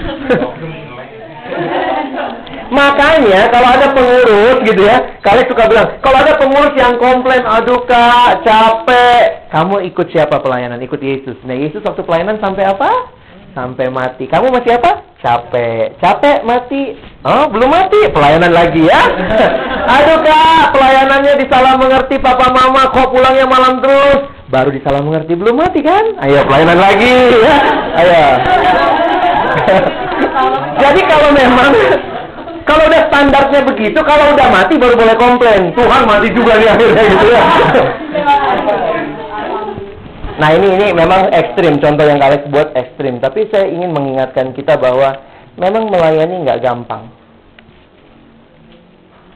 [2.73, 7.85] Makanya kalau ada pengurus gitu ya, kalian suka bilang, kalau ada pengurus yang komplain, aduh
[7.85, 10.81] kak, capek, kamu ikut siapa pelayanan?
[10.81, 11.37] Ikut Yesus.
[11.45, 12.89] Nah Yesus waktu pelayanan sampai apa?
[13.53, 14.25] Sampai mati.
[14.25, 15.05] Kamu masih apa?
[15.21, 16.01] Capek.
[16.01, 16.97] Capek mati.
[17.21, 18.01] Oh, belum mati.
[18.09, 19.03] Pelayanan lagi ya.
[19.95, 24.25] aduh kak, pelayanannya disalah mengerti papa mama, kok pulangnya malam terus?
[24.49, 26.17] Baru disalah mengerti, belum mati kan?
[26.25, 27.13] Ayo pelayanan lagi
[27.45, 27.57] ya.
[28.01, 28.25] Ayo.
[30.83, 31.73] Jadi kalau memang
[32.65, 35.77] kalau udah standarnya begitu, kalau udah mati baru boleh komplain.
[35.77, 37.43] Tuhan mati juga nih akhirnya gitu ya.
[40.41, 43.21] Nah ini ini memang ekstrim, contoh yang Alex buat ekstrim.
[43.21, 45.13] Tapi saya ingin mengingatkan kita bahwa
[45.61, 47.13] memang melayani nggak gampang.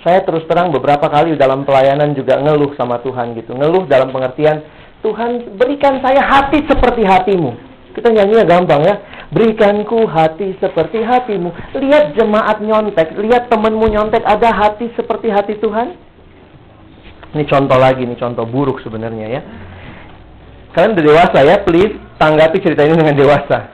[0.06, 3.58] Saya terus terang beberapa kali dalam pelayanan juga ngeluh sama Tuhan gitu.
[3.58, 4.62] Ngeluh dalam pengertian,
[5.02, 7.50] Tuhan berikan saya hati seperti hatimu.
[7.90, 8.94] Kita nyanyinya gampang ya.
[9.34, 11.50] Berikanku hati seperti hatimu.
[11.74, 15.98] Lihat jemaat nyontek, lihat temenmu nyontek, ada hati seperti hati Tuhan.
[17.34, 19.42] Ini contoh lagi, ini contoh buruk sebenarnya ya.
[20.76, 23.72] Kalian udah dewasa ya, please tanggapi cerita ini dengan dewasa.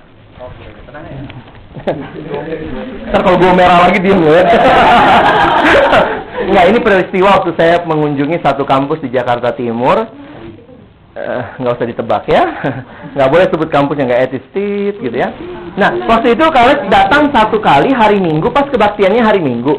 [3.10, 4.46] Ntar kalau gue merah lagi diem ya.
[6.46, 9.98] Enggak, ini peristiwa waktu saya mengunjungi satu kampus di Jakarta Timur.
[11.12, 12.42] Eh, nggak usah ditebak ya.
[13.18, 15.34] Nggak boleh sebut kampus yang nggak etis tit, gitu ya.
[15.74, 19.74] Nah, waktu itu kalian datang satu kali hari Minggu, pas kebaktiannya hari Minggu.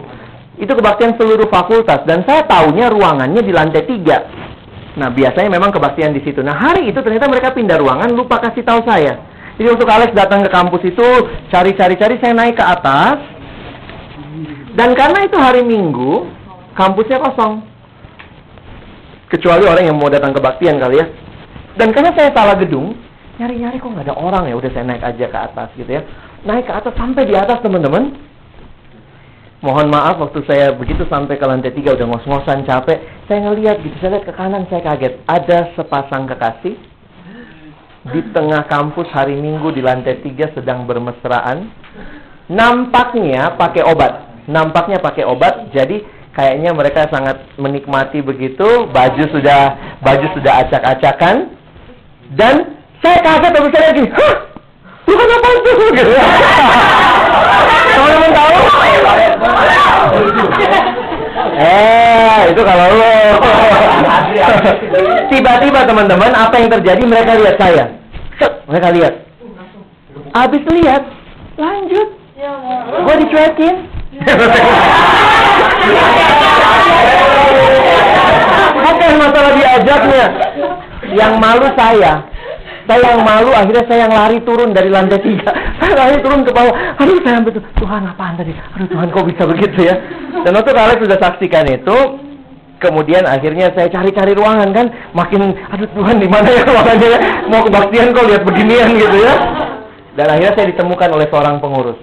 [0.59, 4.27] Itu kebaktian seluruh fakultas dan saya tahunya ruangannya di lantai tiga.
[4.93, 6.45] Nah, biasanya memang kebaktian di situ.
[6.45, 9.17] Nah, hari itu ternyata mereka pindah ruangan, lupa kasih tahu saya.
[9.57, 11.07] Jadi untuk Alex datang ke kampus itu,
[11.49, 13.17] cari-cari-cari, saya naik ke atas.
[14.73, 16.29] Dan karena itu hari Minggu,
[16.73, 17.61] kampusnya kosong.
[19.29, 21.05] Kecuali orang yang mau datang kebaktian kali ya.
[21.73, 22.93] Dan karena saya salah gedung,
[23.41, 24.53] nyari-nyari kok nggak ada orang ya.
[24.57, 26.01] Udah saya naik aja ke atas gitu ya.
[26.45, 28.13] Naik ke atas sampai di atas teman-teman.
[29.63, 32.99] Mohon maaf waktu saya begitu sampai ke lantai tiga udah ngos-ngosan capek.
[33.31, 35.23] Saya ngeliat gitu, saya lihat ke kanan saya kaget.
[35.23, 36.75] Ada sepasang kekasih
[38.11, 41.71] di tengah kampus hari Minggu di lantai tiga sedang bermesraan.
[42.51, 44.43] Nampaknya pakai obat.
[44.51, 45.71] Nampaknya pakai obat.
[45.71, 46.03] Jadi
[46.35, 48.91] kayaknya mereka sangat menikmati begitu.
[48.91, 51.55] Baju sudah baju sudah acak-acakan.
[52.35, 54.52] Dan saya kaget tapi saya lagi, hah?
[55.03, 55.71] Tuhan apa itu?
[55.93, 56.13] Gitu.
[57.93, 58.55] Teman-teman tahu?
[61.53, 62.87] Eh, itu kalau.
[65.29, 67.03] Tiba-tiba teman-teman, apa yang terjadi?
[67.03, 67.83] Mereka lihat saya.
[68.67, 69.13] Mereka lihat.
[70.33, 71.03] Habis lihat,
[71.61, 72.09] lanjut.
[73.03, 73.75] Gue dicuekin.
[78.83, 80.25] Bukan masalah diajaknya.
[81.13, 82.13] Yang malu saya.
[82.83, 85.51] Saya yang malu, akhirnya saya yang lari turun dari lantai tiga.
[85.99, 86.73] Lari turun ke bawah.
[86.99, 87.63] Aduh, saya tuh.
[87.77, 88.49] Tuhan, apaan tadi?
[88.75, 89.95] Aduh, Tuhan, kok bisa begitu ya?
[90.41, 91.97] Dan waktu Alex sudah saksikan itu,
[92.81, 94.87] kemudian akhirnya saya cari-cari ruangan kan.
[95.13, 97.07] Makin, aduh Tuhan, di mana ya ruangannya?
[97.13, 97.19] ya?
[97.47, 99.33] Mau kebaktian kok lihat beginian gitu ya.
[100.17, 101.99] Dan akhirnya saya ditemukan oleh seorang pengurus.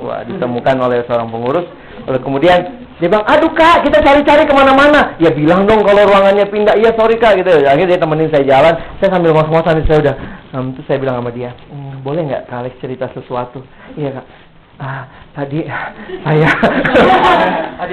[0.00, 1.66] Wah, ditemukan oleh seorang pengurus.
[2.08, 2.58] Lalu kemudian
[3.00, 5.16] dia bilang, aduh kak, kita cari-cari ke mana-mana.
[5.16, 6.76] Ya bilang dong kalau ruangannya pindah.
[6.76, 7.48] Iya sorry kak, gitu.
[7.64, 8.76] Akhirnya dia temenin saya jalan.
[9.00, 10.14] Saya sambil ngos-ngosan, saya udah.
[10.52, 13.64] Um, terus saya bilang sama dia, "Hmm, boleh nggak kak Alex cerita sesuatu?
[13.96, 14.26] Iya kak.
[14.80, 15.04] Ah,
[15.40, 15.64] tadi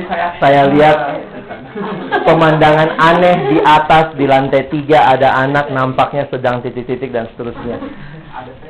[0.07, 0.97] saya saya lihat
[2.23, 7.75] pemandangan aneh di atas di lantai tiga ada anak nampaknya sedang titik-titik dan seterusnya.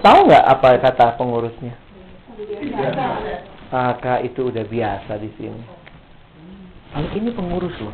[0.02, 1.78] Tahu nggak apa kata pengurusnya?
[3.70, 5.77] Kakak itu udah biasa di sini.
[6.98, 7.94] Kalau ini pengurus loh.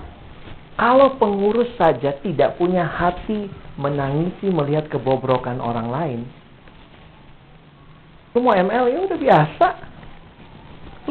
[0.79, 6.19] Kalau pengurus saja tidak punya hati menangisi melihat kebobrokan orang lain.
[8.31, 9.67] Lu mau ML ya udah biasa.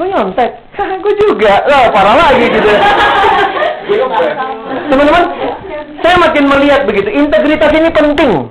[0.01, 0.72] Lu nyontek,
[1.05, 1.68] gue juga.
[1.68, 2.64] Loh, parah lagi gitu.
[4.88, 5.24] Teman-teman,
[6.01, 7.12] saya makin melihat begitu.
[7.12, 8.49] Integritas ini penting.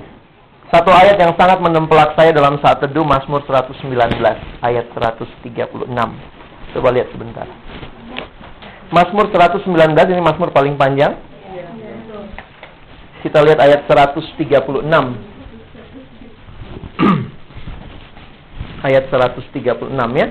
[0.70, 3.90] Satu ayat yang sangat menempelak saya dalam saat teduh Mazmur 119
[4.62, 5.50] ayat 136.
[6.72, 7.50] Coba lihat sebentar.
[8.92, 9.72] Mazmur 119
[10.12, 11.16] ini Mazmur paling panjang.
[13.24, 14.52] Kita lihat ayat 136.
[18.86, 20.28] ayat 136 ya.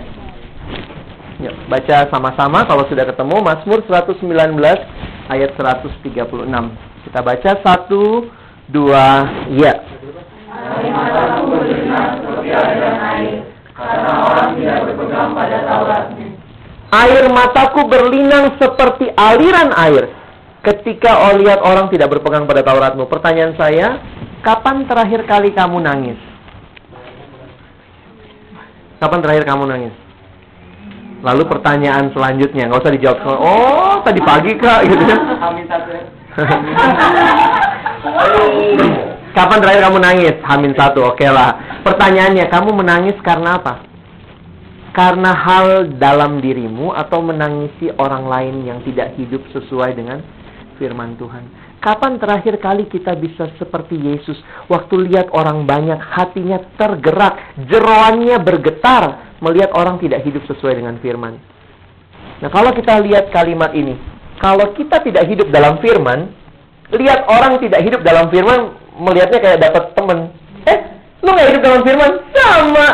[1.41, 4.29] Yuk, baca sama-sama kalau sudah ketemu Mazmur 119
[5.25, 6.05] ayat 136.
[7.09, 8.29] Kita baca satu,
[8.69, 9.25] dua,
[9.57, 9.73] ya.
[16.91, 20.11] Air mataku berlinang seperti aliran air
[20.59, 23.07] ketika lihat orang tidak berpegang pada Tauratmu.
[23.07, 23.97] Pertanyaan saya,
[24.43, 26.19] kapan terakhir kali kamu nangis?
[28.99, 29.95] Kapan terakhir kamu nangis?
[31.23, 33.17] Lalu pertanyaan selanjutnya, nggak usah dijawab.
[33.39, 35.17] Oh, tadi pagi kak, gitu ya.
[35.69, 36.03] Satu ya.
[39.31, 40.35] Kapan terakhir kamu nangis?
[40.43, 41.81] Hamin satu, oke lah.
[41.87, 43.79] Pertanyaannya, kamu menangis karena apa?
[44.91, 50.19] Karena hal dalam dirimu atau menangisi orang lain yang tidak hidup sesuai dengan
[50.75, 51.47] firman Tuhan.
[51.81, 54.37] Kapan terakhir kali kita bisa seperti Yesus?
[54.69, 61.41] Waktu lihat orang banyak, hatinya tergerak, jeroannya bergetar melihat orang tidak hidup sesuai dengan firman.
[62.41, 63.97] Nah, kalau kita lihat kalimat ini,
[64.41, 66.33] kalau kita tidak hidup dalam firman,
[66.93, 70.30] lihat orang tidak hidup dalam firman, melihatnya kayak dapat temen.
[71.21, 72.11] Lu nggak hidup dalam firman?
[72.33, 72.87] Sama.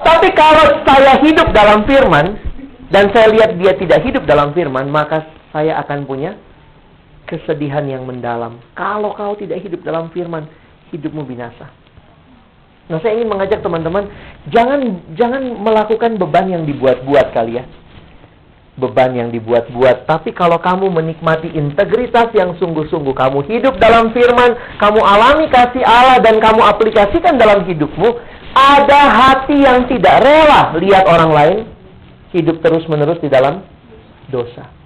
[0.00, 2.26] Tapi kalau saya hidup dalam firman,
[2.88, 6.36] dan saya lihat dia tidak hidup dalam firman, maka saya akan punya
[7.28, 8.56] kesedihan yang mendalam.
[8.72, 10.48] Kalau kau tidak hidup dalam firman,
[10.88, 11.68] hidupmu binasa.
[12.88, 14.08] Nah, saya ingin mengajak teman-teman,
[14.48, 14.80] jangan
[15.12, 17.68] jangan melakukan beban yang dibuat-buat kali ya
[18.78, 20.06] beban yang dibuat-buat.
[20.06, 26.22] Tapi kalau kamu menikmati integritas yang sungguh-sungguh, kamu hidup dalam firman, kamu alami kasih Allah
[26.22, 28.14] dan kamu aplikasikan dalam hidupmu,
[28.54, 31.58] ada hati yang tidak rela lihat orang lain
[32.32, 33.66] hidup terus-menerus di dalam
[34.30, 34.78] dosa.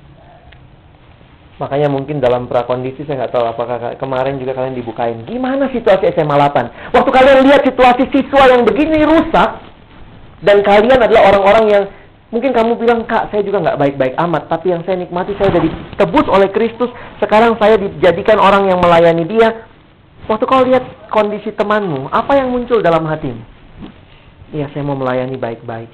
[1.61, 5.23] Makanya mungkin dalam prakondisi saya nggak tahu apakah kemarin juga kalian dibukain.
[5.23, 6.91] Gimana situasi SMA 8?
[6.91, 9.63] Waktu kalian lihat situasi siswa yang begini rusak
[10.43, 11.85] dan kalian adalah orang-orang yang
[12.33, 14.49] Mungkin kamu bilang, kak, saya juga nggak baik-baik amat.
[14.49, 15.69] Tapi yang saya nikmati, saya jadi
[16.01, 16.89] tebus oleh Kristus.
[17.21, 19.69] Sekarang saya dijadikan orang yang melayani dia.
[20.25, 23.37] Waktu kau lihat kondisi temanmu, apa yang muncul dalam hatimu?
[24.57, 25.93] Iya, saya mau melayani baik-baik.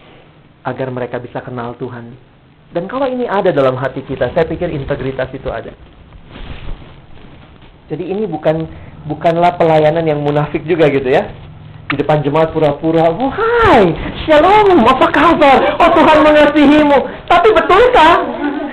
[0.62, 2.14] Agar mereka bisa kenal Tuhan.
[2.70, 5.74] Dan kalau ini ada dalam hati kita, saya pikir integritas itu ada.
[7.91, 8.68] Jadi ini bukan
[9.11, 11.48] bukanlah pelayanan yang munafik juga gitu ya
[11.89, 13.97] di depan jemaat pura-pura, wahai,
[14.28, 15.80] shalom, apa kabar?
[15.80, 16.99] Oh Tuhan mengasihimu.
[17.24, 18.16] Tapi betulkah?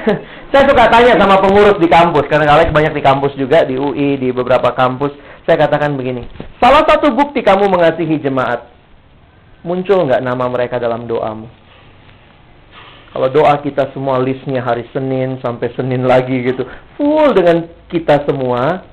[0.52, 4.20] saya suka tanya sama pengurus di kampus, karena Alex banyak di kampus juga, di UI,
[4.20, 5.16] di beberapa kampus.
[5.48, 6.28] Saya katakan begini,
[6.60, 8.68] salah satu bukti kamu mengasihi jemaat,
[9.64, 11.48] muncul nggak nama mereka dalam doamu?
[13.16, 16.68] Kalau doa kita semua listnya hari Senin sampai Senin lagi gitu,
[17.00, 18.84] full dengan kita semua,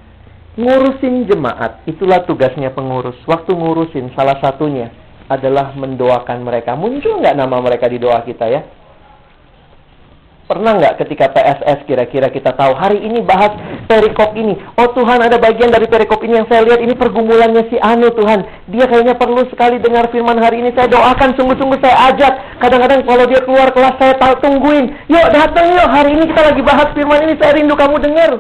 [0.57, 3.16] ngurusin jemaat itulah tugasnya pengurus.
[3.24, 4.92] Waktu ngurusin salah satunya
[5.30, 6.76] adalah mendoakan mereka.
[6.76, 8.62] Muncul nggak nama mereka di doa kita ya?
[10.42, 13.57] Pernah nggak ketika PSS kira-kira kita tahu hari ini bahas
[13.88, 14.53] perikop ini.
[14.76, 16.84] Oh Tuhan ada bagian dari perikop ini yang saya lihat.
[16.84, 18.68] Ini pergumulannya si Anu Tuhan.
[18.68, 20.76] Dia kayaknya perlu sekali dengar firman hari ini.
[20.76, 22.61] Saya doakan sungguh-sungguh saya ajak.
[22.61, 24.92] Kadang-kadang kalau dia keluar kelas saya tungguin.
[25.09, 25.88] Yuk datang yuk.
[25.88, 27.34] Hari ini kita lagi bahas firman ini.
[27.40, 28.30] Saya rindu kamu dengar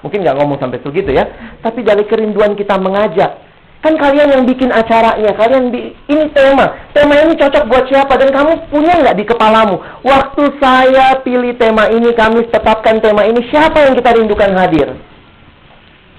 [0.00, 1.28] Mungkin nggak ngomong sampai segitu ya.
[1.60, 3.50] Tapi dari kerinduan kita mengajak.
[3.80, 6.68] Kan kalian yang bikin acaranya, kalian bi ini tema.
[6.92, 9.80] Tema ini cocok buat siapa dan kamu punya nggak di kepalamu?
[10.04, 15.00] Waktu saya pilih tema ini, kami tetapkan tema ini, siapa yang kita rindukan hadir?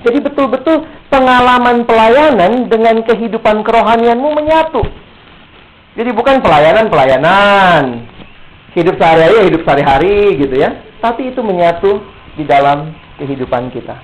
[0.01, 4.81] Jadi betul-betul pengalaman pelayanan dengan kehidupan kerohanianmu menyatu.
[5.93, 8.09] Jadi bukan pelayanan-pelayanan.
[8.73, 10.81] Hidup sehari-hari, hidup sehari-hari gitu ya.
[10.97, 12.01] Tapi itu menyatu
[12.33, 12.89] di dalam
[13.21, 14.01] kehidupan kita.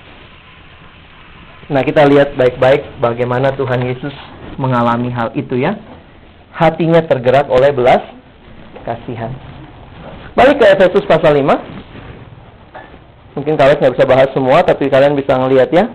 [1.68, 4.14] Nah, kita lihat baik-baik bagaimana Tuhan Yesus
[4.56, 5.76] mengalami hal itu ya.
[6.54, 8.00] Hatinya tergerak oleh belas
[8.86, 9.34] kasihan.
[10.32, 11.44] Balik ke Efesus pasal 5.
[13.36, 15.90] Mungkin kalian nggak bisa bahas semua, tapi kalian bisa ngelihat ya.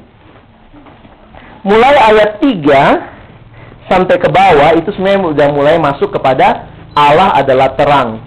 [1.63, 8.21] Mulai ayat 3 sampai ke bawah itu sebenarnya sudah mulai masuk kepada Allah adalah terang.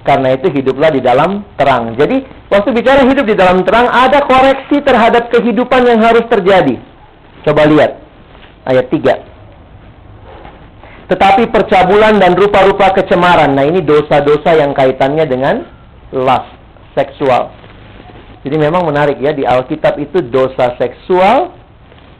[0.00, 1.92] Karena itu hiduplah di dalam terang.
[1.94, 6.82] Jadi Waktu bicara hidup di dalam terang, ada koreksi terhadap kehidupan yang harus terjadi.
[7.46, 7.94] Coba lihat
[8.66, 9.22] ayat 3.
[11.14, 13.54] Tetapi percabulan dan rupa-rupa kecemaran.
[13.54, 15.62] Nah, ini dosa-dosa yang kaitannya dengan
[16.10, 16.50] lust,
[16.98, 17.54] seksual.
[18.42, 21.54] Jadi memang menarik ya, di Alkitab itu dosa seksual,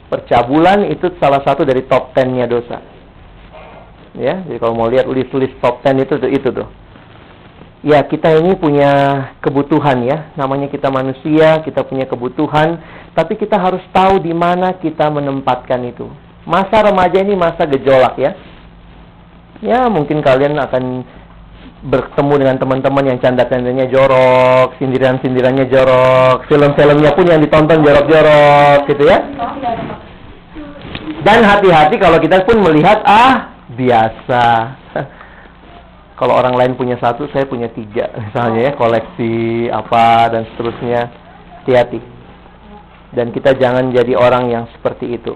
[0.07, 2.79] percabulan itu salah satu dari top 10-nya dosa.
[4.15, 6.67] Ya, jadi kalau mau lihat list-list top 10 itu itu tuh
[7.81, 8.91] ya kita ini punya
[9.41, 12.77] kebutuhan ya, namanya kita manusia, kita punya kebutuhan,
[13.17, 16.05] tapi kita harus tahu di mana kita menempatkan itu.
[16.45, 18.33] Masa remaja ini masa gejolak ya.
[19.61, 21.05] Ya, mungkin kalian akan
[21.81, 29.17] bertemu dengan teman-teman yang canda-candanya jorok, sindiran-sindirannya jorok, film-filmnya pun yang ditonton jorok-jorok gitu ya.
[31.21, 34.80] Dan hati-hati kalau kita pun melihat ah biasa.
[36.21, 41.01] Kalau orang lain punya satu, saya punya tiga misalnya ya koleksi apa dan seterusnya.
[41.61, 42.01] Hati-hati.
[43.13, 45.33] Dan kita jangan jadi orang yang seperti itu.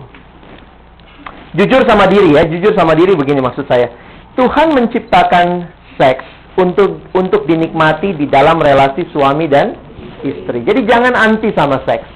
[1.57, 3.89] Jujur sama diri ya, jujur sama diri begini maksud saya.
[4.33, 6.25] Tuhan menciptakan seks
[6.57, 9.77] untuk untuk dinikmati di dalam relasi suami dan
[10.25, 10.65] istri.
[10.65, 12.09] Jadi jangan anti sama seks.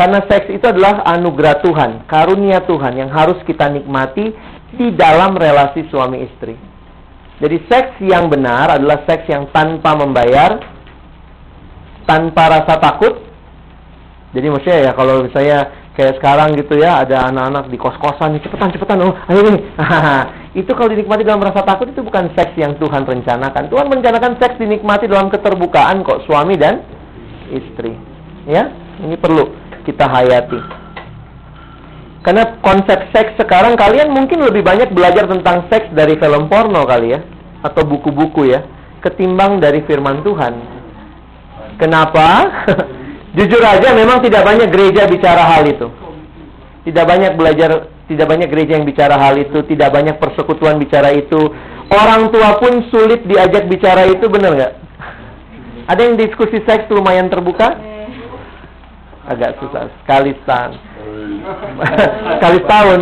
[0.00, 4.32] Karena seks itu adalah anugerah Tuhan, karunia Tuhan yang harus kita nikmati
[4.80, 6.69] di dalam relasi suami istri.
[7.40, 10.60] Jadi seks yang benar adalah seks yang tanpa membayar,
[12.04, 13.16] tanpa rasa takut.
[14.36, 15.58] Jadi maksudnya ya kalau misalnya
[15.98, 19.58] kayak sekarang gitu ya ada anak-anak di kos-kosan cepetan cepetan oh ayo nih
[20.62, 24.54] itu kalau dinikmati dalam rasa takut itu bukan seks yang Tuhan rencanakan Tuhan merencanakan seks
[24.62, 26.86] dinikmati dalam keterbukaan kok suami dan
[27.50, 27.98] istri
[28.46, 28.70] ya
[29.02, 29.50] ini perlu
[29.84, 30.60] kita hayati.
[32.20, 37.16] Karena konsep seks sekarang kalian mungkin lebih banyak belajar tentang seks dari film porno kali
[37.16, 37.20] ya
[37.64, 38.60] atau buku-buku ya
[39.00, 40.52] ketimbang dari firman Tuhan.
[41.80, 42.44] Kenapa?
[43.36, 45.88] Jujur aja memang tidak banyak gereja bicara hal itu.
[46.84, 51.52] Tidak banyak belajar, tidak banyak gereja yang bicara hal itu, tidak banyak persekutuan bicara itu.
[51.88, 54.72] Orang tua pun sulit diajak bicara itu, benar nggak?
[55.88, 57.90] Ada yang diskusi seks lumayan terbuka?
[59.30, 60.74] agak susah sekali setahun
[62.38, 63.00] sekali setahun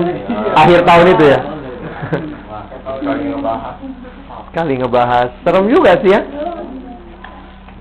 [0.54, 1.40] akhir tahun itu ya?
[4.48, 5.28] Sekali ngebahas.
[5.44, 6.20] Serem juga sih ya.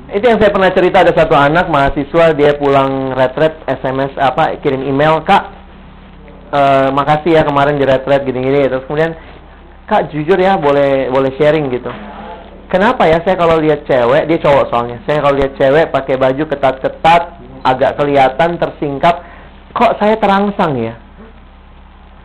[0.07, 4.87] Itu yang saya pernah cerita ada satu anak mahasiswa dia pulang retret SMS apa kirim
[4.87, 5.51] email kak
[6.47, 6.61] e,
[6.95, 8.71] makasih ya kemarin di retret gini-gini.
[8.71, 9.11] Terus kemudian
[9.83, 11.91] kak jujur ya boleh boleh sharing gitu.
[12.67, 16.43] Kenapa ya saya kalau lihat cewek dia cowok soalnya saya kalau lihat cewek pakai baju
[16.51, 17.23] ketat-ketat
[17.63, 19.23] agak kelihatan tersingkap
[19.77, 20.93] kok saya terangsang ya?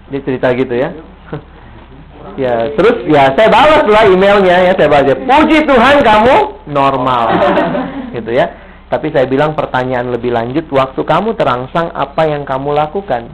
[0.09, 0.91] Dia cerita gitu ya.
[2.39, 5.19] Ya terus ya saya balas lah emailnya ya saya balas.
[5.21, 6.37] Puji Tuhan kamu
[6.71, 7.35] normal.
[8.15, 8.47] Gitu ya.
[8.87, 13.27] Tapi saya bilang pertanyaan lebih lanjut waktu kamu terangsang apa yang kamu lakukan?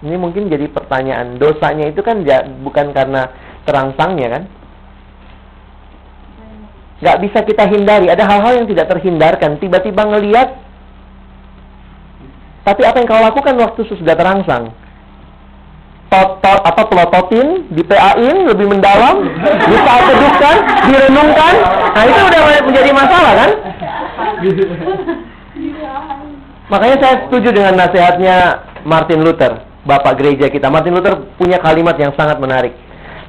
[0.00, 1.36] Ini mungkin jadi pertanyaan.
[1.36, 2.24] Dosanya itu kan
[2.64, 3.28] bukan karena
[3.68, 4.42] terangsangnya kan?
[7.04, 8.06] Nggak bisa kita hindari.
[8.08, 9.60] Ada hal-hal yang tidak terhindarkan.
[9.60, 10.48] Tiba-tiba ngelihat
[12.60, 14.72] tapi apa yang kau lakukan waktu sudah terangsang?
[16.10, 19.30] Tot, apa pelototin, di PA-in lebih mendalam,
[19.70, 20.56] disaat teduhkan,
[20.90, 21.54] direnungkan.
[21.94, 23.50] Nah, itu udah menjadi masalah kan?
[26.66, 28.36] Makanya saya setuju dengan nasihatnya
[28.82, 30.66] Martin Luther, Bapak gereja kita.
[30.66, 32.74] Martin Luther punya kalimat yang sangat menarik.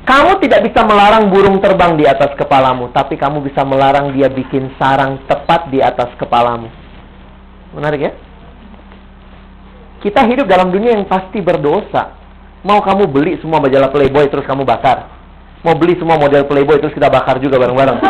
[0.01, 4.73] Kamu tidak bisa melarang burung terbang di atas kepalamu, tapi kamu bisa melarang dia bikin
[4.81, 6.65] sarang tepat di atas kepalamu.
[7.77, 8.11] Menarik ya?
[10.01, 12.17] Kita hidup dalam dunia yang pasti berdosa.
[12.65, 15.09] Mau kamu beli semua majalah Playboy terus kamu bakar.
[15.61, 18.01] Mau beli semua model Playboy terus kita bakar juga bareng-bareng.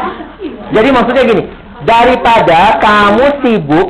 [0.76, 1.44] Jadi maksudnya gini,
[1.84, 3.88] daripada kamu sibuk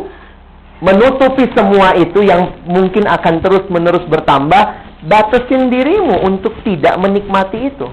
[0.82, 4.62] menutupi semua itu yang mungkin akan terus-menerus bertambah,
[5.06, 7.86] batasin dirimu untuk tidak menikmati itu.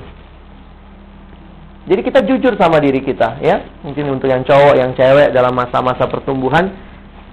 [1.83, 3.61] Jadi kita jujur sama diri kita, ya.
[3.83, 6.71] Mungkin untuk yang cowok, yang cewek dalam masa-masa pertumbuhan,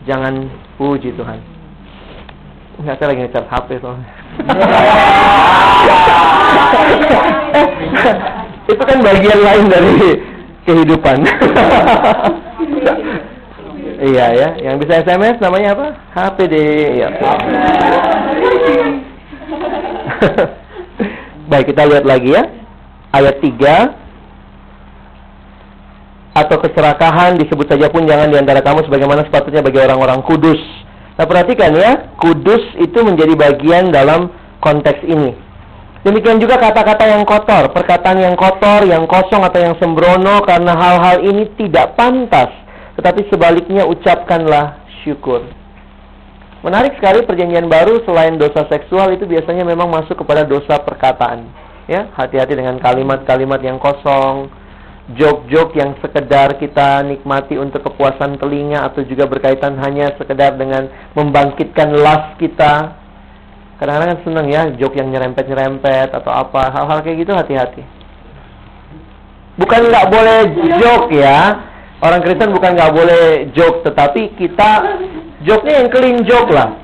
[0.04, 1.59] jangan puji Tuhan.
[2.80, 4.08] Enggak, saya lagi ngecat HP soalnya.
[8.72, 10.16] itu kan bagian lain dari
[10.64, 11.20] kehidupan.
[14.00, 15.92] iya ya, yang bisa SMS namanya apa?
[16.16, 16.56] HPD.
[17.04, 17.12] Ya.
[21.52, 22.48] Baik, kita lihat lagi ya.
[23.12, 24.00] Ayat 3
[26.30, 30.62] atau keserakahan disebut saja pun jangan di antara kamu sebagaimana sepatutnya bagi orang-orang kudus
[31.18, 34.30] Nah perhatikan ya, kudus itu menjadi bagian dalam
[34.60, 35.34] konteks ini.
[36.00, 41.20] Demikian juga kata-kata yang kotor, perkataan yang kotor, yang kosong atau yang sembrono karena hal-hal
[41.20, 42.48] ini tidak pantas.
[42.96, 45.44] Tetapi sebaliknya ucapkanlah syukur.
[46.60, 51.48] Menarik sekali perjanjian baru selain dosa seksual itu biasanya memang masuk kepada dosa perkataan.
[51.88, 54.52] Ya, hati-hati dengan kalimat-kalimat yang kosong,
[55.08, 60.86] jok-jok yang sekedar kita nikmati untuk kepuasan telinga atau juga berkaitan hanya sekedar dengan
[61.18, 62.94] membangkitkan las kita.
[63.80, 67.82] Kadang-kadang kan seneng ya jok yang nyerempet-nyerempet atau apa, hal-hal kayak gitu hati-hati.
[69.56, 70.40] Bukan nggak boleh
[70.78, 71.38] jok ya,
[72.04, 73.24] orang Kristen bukan nggak boleh
[73.56, 74.70] jok, tetapi kita
[75.48, 76.76] joknya yang clean jok lah.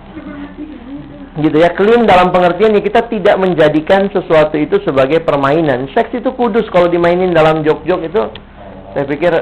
[1.37, 5.85] Gitu ya, clean dalam pengertian ya kita tidak menjadikan sesuatu itu sebagai permainan.
[5.93, 8.23] Seks itu kudus kalau dimainin dalam jok-jok itu
[8.97, 9.37] saya pikir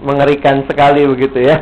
[0.00, 1.60] mengerikan sekali begitu ya.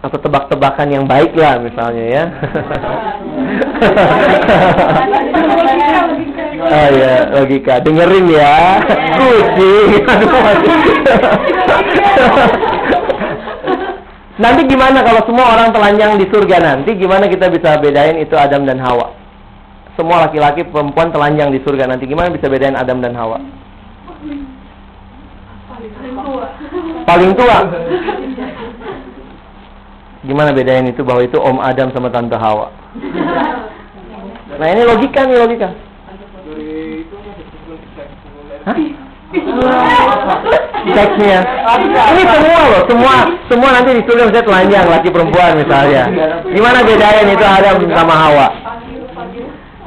[0.00, 2.24] Atau tebak-tebakan yang baik lah misalnya ya.
[6.64, 7.76] Ah ya, logika.
[7.84, 8.80] Dengerin ya.
[9.20, 10.00] Kucing.
[14.40, 16.96] nanti gimana kalau semua orang telanjang di surga nanti?
[16.96, 19.12] Gimana kita bisa bedain itu Adam dan Hawa?
[19.92, 23.36] Semua laki-laki perempuan telanjang di surga nanti gimana bisa bedain Adam dan Hawa?
[27.04, 27.58] Paling tua.
[30.22, 32.70] Gimana bedain itu bahwa itu Om Adam sama Tante Hawa?
[34.56, 35.68] Nah ini logika nih logika.
[38.62, 38.78] Hah?
[40.82, 41.38] Seksnya.
[42.12, 43.14] Ini semua loh, semua
[43.48, 46.02] semua nanti di surga misalnya telanjang laki perempuan misalnya.
[46.52, 48.48] Gimana bedain itu Adam sama Hawa?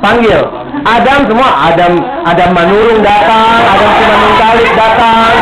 [0.02, 0.42] Panggil.
[0.86, 1.94] Adam semua Adam
[2.26, 5.34] Adam Manurung datang, Adam Simanung Kalik datang.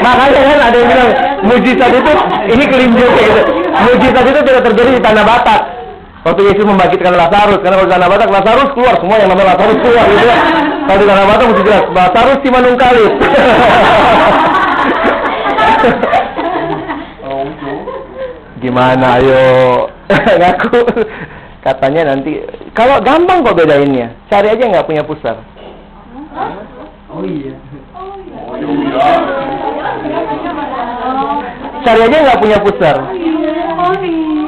[0.00, 1.10] Makanya kan ada yang bilang
[1.44, 2.12] mujizat itu
[2.54, 3.42] ini kelinci gitu.
[3.74, 5.79] Mujizat itu tidak terjadi di tanah Batak.
[6.20, 9.78] Waktu Yesus membangkitkan Lazarus, karena kalau di tanah Batak Lazarus keluar semua yang namanya Lazarus
[9.80, 10.38] keluar gitu ya.
[10.84, 13.12] Kalau di tanah Batak mesti jelas Lazarus si Manungkalit.
[18.60, 19.40] Gimana ayo
[20.40, 20.80] ngaku
[21.64, 22.44] katanya nanti
[22.76, 25.36] kalau gampang kok bedainnya cari aja nggak punya pusar
[27.10, 27.56] Oh iya.
[31.82, 32.96] cari aja nggak punya pusar
[33.80, 34.39] Oh.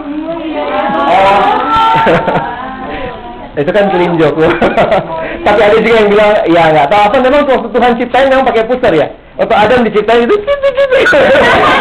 [3.61, 4.53] itu kan kelinjok loh.
[5.47, 8.65] Tapi ada juga yang bilang, ya nggak tahu apa memang waktu Tuhan ciptain memang pakai
[8.65, 9.07] pusar ya.
[9.37, 10.37] Waktu Adam diciptain itu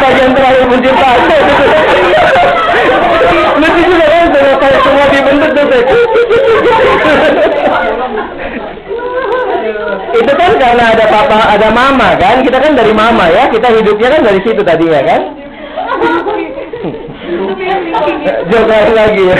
[0.02, 1.20] bagian terakhir penciptaan.
[3.60, 5.82] Lucu juga kan kayak semua dibentuk tuh.
[10.12, 12.44] itu kan karena ada papa, ada mama kan.
[12.44, 13.48] Kita kan dari mama ya.
[13.52, 15.20] Kita hidupnya kan dari situ tadinya kan.
[18.50, 19.38] Jangan lagi ya.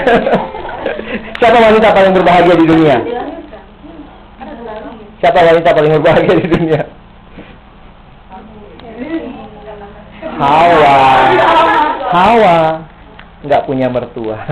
[1.38, 2.96] Siapa wanita paling berbahagia di dunia?
[5.22, 6.80] Siapa wanita paling berbahagia di dunia?
[10.38, 10.96] Hawa.
[12.12, 12.58] Hawa
[13.42, 14.38] nggak punya mertua.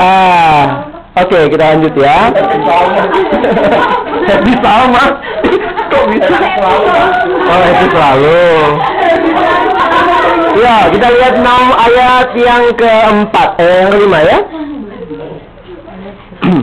[0.00, 0.88] ah,
[1.20, 2.32] oke kita lanjut ya.
[4.26, 5.04] Happy Salma.
[6.06, 8.46] Oh, Happy selalu.
[10.56, 14.38] Ya, kita lihat 6 ayat yang keempat, eh, yang kelima ya.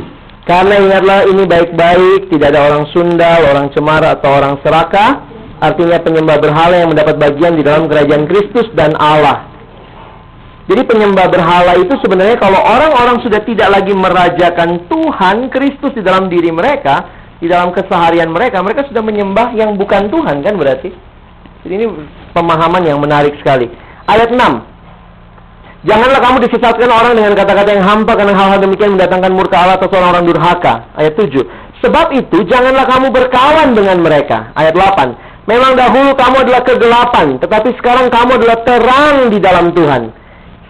[0.49, 5.27] Karena ingatlah ini baik-baik, tidak ada orang sundal, orang cemara, atau orang serakah.
[5.59, 9.47] Artinya penyembah berhala yang mendapat bagian di dalam kerajaan Kristus dan Allah.
[10.67, 16.31] Jadi penyembah berhala itu sebenarnya kalau orang-orang sudah tidak lagi merajakan Tuhan Kristus di dalam
[16.31, 20.93] diri mereka, di dalam keseharian mereka, mereka sudah menyembah yang bukan Tuhan kan berarti.
[21.63, 21.85] Jadi ini
[22.35, 23.71] pemahaman yang menarik sekali.
[24.05, 24.39] Ayat 6.
[25.83, 29.91] Janganlah kamu disesatkan orang dengan kata-kata yang hampa karena hal-hal demikian mendatangkan murka Allah atau
[29.91, 30.87] seorang orang durhaka.
[30.95, 31.43] Ayat 7.
[31.83, 34.55] Sebab itu janganlah kamu berkawan dengan mereka.
[34.55, 35.43] Ayat 8.
[35.43, 40.07] Memang dahulu kamu adalah kegelapan, tetapi sekarang kamu adalah terang di dalam Tuhan.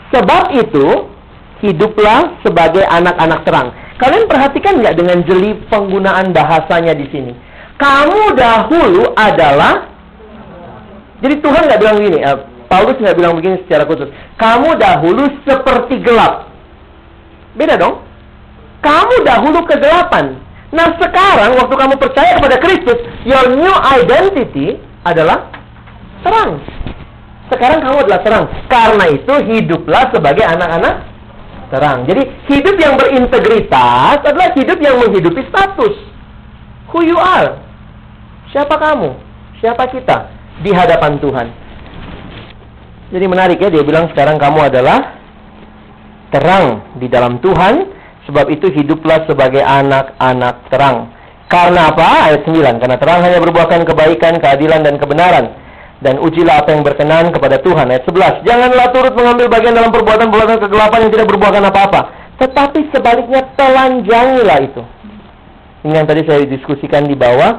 [0.10, 0.86] Sebab itu,
[1.62, 3.70] hiduplah sebagai anak-anak terang.
[4.02, 7.34] Kalian perhatikan nggak dengan jeli penggunaan bahasanya di sini?
[7.78, 9.94] Kamu dahulu adalah
[11.24, 12.38] jadi Tuhan nggak bilang begini, uh,
[12.68, 14.12] Paulus nggak bilang begini secara khusus.
[14.36, 16.52] Kamu dahulu seperti gelap.
[17.56, 18.04] Beda dong.
[18.84, 20.36] Kamu dahulu kegelapan.
[20.74, 25.48] Nah sekarang waktu kamu percaya kepada Kristus, your new identity adalah
[26.26, 26.60] terang.
[27.48, 28.46] Sekarang kamu adalah terang.
[28.68, 31.13] Karena itu hiduplah sebagai anak-anak
[31.74, 32.06] terang.
[32.06, 32.22] Jadi
[32.54, 35.98] hidup yang berintegritas adalah hidup yang menghidupi status.
[36.94, 37.58] Who you are?
[38.54, 39.18] Siapa kamu?
[39.58, 40.30] Siapa kita
[40.62, 41.48] di hadapan Tuhan?
[43.10, 45.18] Jadi menarik ya dia bilang sekarang kamu adalah
[46.30, 47.90] terang di dalam Tuhan
[48.30, 51.10] sebab itu hiduplah sebagai anak-anak terang.
[51.50, 52.30] Karena apa?
[52.30, 52.82] Ayat 9.
[52.82, 55.54] Karena terang hanya berbuahkan kebaikan, keadilan, dan kebenaran.
[56.04, 57.88] Dan ujilah apa yang berkenan kepada Tuhan.
[57.88, 58.44] Ayat 11.
[58.44, 62.02] Janganlah turut mengambil bagian dalam perbuatan-perbuatan kegelapan yang tidak berbuahkan apa-apa.
[62.44, 64.84] Tetapi sebaliknya telanjangilah itu.
[65.88, 67.56] Ini yang tadi saya diskusikan di bawah.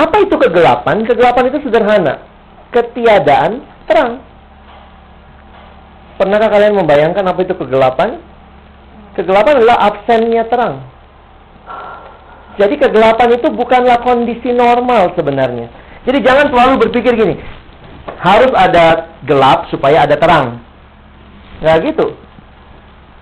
[0.00, 1.04] Apa itu kegelapan?
[1.04, 2.24] Kegelapan itu sederhana.
[2.72, 4.24] Ketiadaan terang.
[6.16, 8.16] Pernahkah kalian membayangkan apa itu kegelapan?
[9.12, 10.88] Kegelapan adalah absennya terang.
[12.54, 15.66] Jadi kegelapan itu bukanlah kondisi normal sebenarnya.
[16.06, 17.34] Jadi jangan selalu berpikir gini,
[18.20, 20.60] harus ada gelap supaya ada terang.
[21.60, 22.06] Nggak gitu.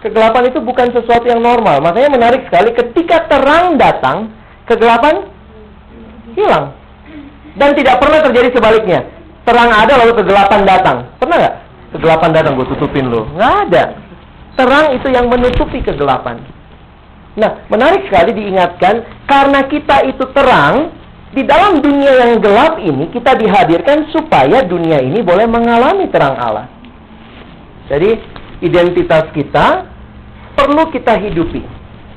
[0.02, 1.78] Kegelapan itu bukan sesuatu yang normal.
[1.78, 4.34] Makanya menarik sekali ketika terang datang,
[4.66, 5.30] kegelapan
[6.34, 6.74] hilang.
[7.54, 9.06] Dan tidak pernah terjadi sebaliknya.
[9.46, 11.06] Terang ada lalu kegelapan datang.
[11.22, 11.54] Pernah nggak?
[11.94, 13.30] Kegelapan datang gue tutupin lo.
[13.36, 13.84] Nggak ada.
[14.58, 16.40] Terang itu yang menutupi kegelapan.
[17.32, 20.92] Nah, menarik sekali diingatkan karena kita itu terang,
[21.32, 26.68] di dalam dunia yang gelap ini kita dihadirkan supaya dunia ini boleh mengalami terang Allah.
[27.88, 28.20] Jadi
[28.60, 29.88] identitas kita
[30.52, 31.64] perlu kita hidupi.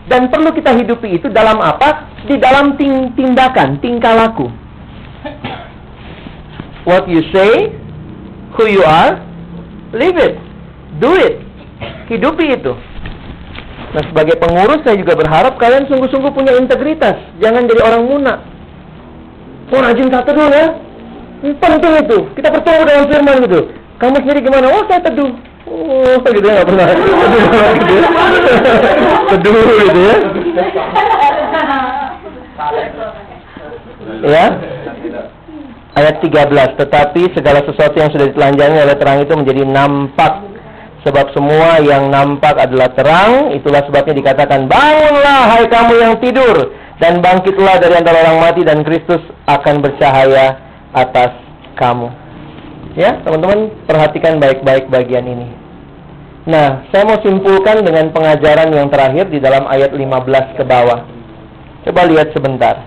[0.05, 2.13] Dan perlu kita hidupi itu dalam apa?
[2.30, 4.51] Di dalam ting tindakan, tingkah laku.
[6.86, 7.74] What you say,
[8.53, 9.18] who you are,
[9.95, 10.38] live it,
[11.01, 11.41] do it.
[12.05, 12.78] Hidupi itu.
[13.95, 17.18] Nah, sebagai pengurus saya juga berharap kalian sungguh-sungguh punya integritas.
[17.41, 18.39] Jangan jadi orang munak.
[19.74, 20.68] Oh, rajin satu dulu ya.
[21.41, 22.18] Penting itu.
[22.38, 23.59] Kita bertemu dengan firman gitu.
[23.97, 24.66] Kamu sendiri gimana?
[24.70, 25.32] Oh, saya teduh.
[25.66, 26.86] Oh, gitu ya, nggak pernah.
[27.74, 28.01] Teduh.
[29.34, 29.53] Teduh,
[29.89, 30.16] gitu ya.
[34.26, 34.45] Ya.
[35.95, 36.82] Ayat 13.
[36.82, 40.34] Tetapi segala sesuatu yang sudah ditelanjangi oleh terang itu menjadi nampak.
[41.05, 43.53] Sebab semua yang nampak adalah terang.
[43.53, 46.84] Itulah sebabnya dikatakan, Bangunlah hai kamu yang tidur.
[46.95, 49.19] Dan bangkitlah dari antara orang mati dan Kristus
[49.51, 50.55] akan bercahaya
[50.95, 51.35] atas
[51.75, 52.07] kamu.
[52.95, 55.51] Ya, teman-teman perhatikan baik-baik bagian ini.
[56.47, 61.03] Nah, saya mau simpulkan dengan pengajaran yang terakhir di dalam ayat 15 ke bawah.
[61.83, 62.79] Coba lihat sebentar.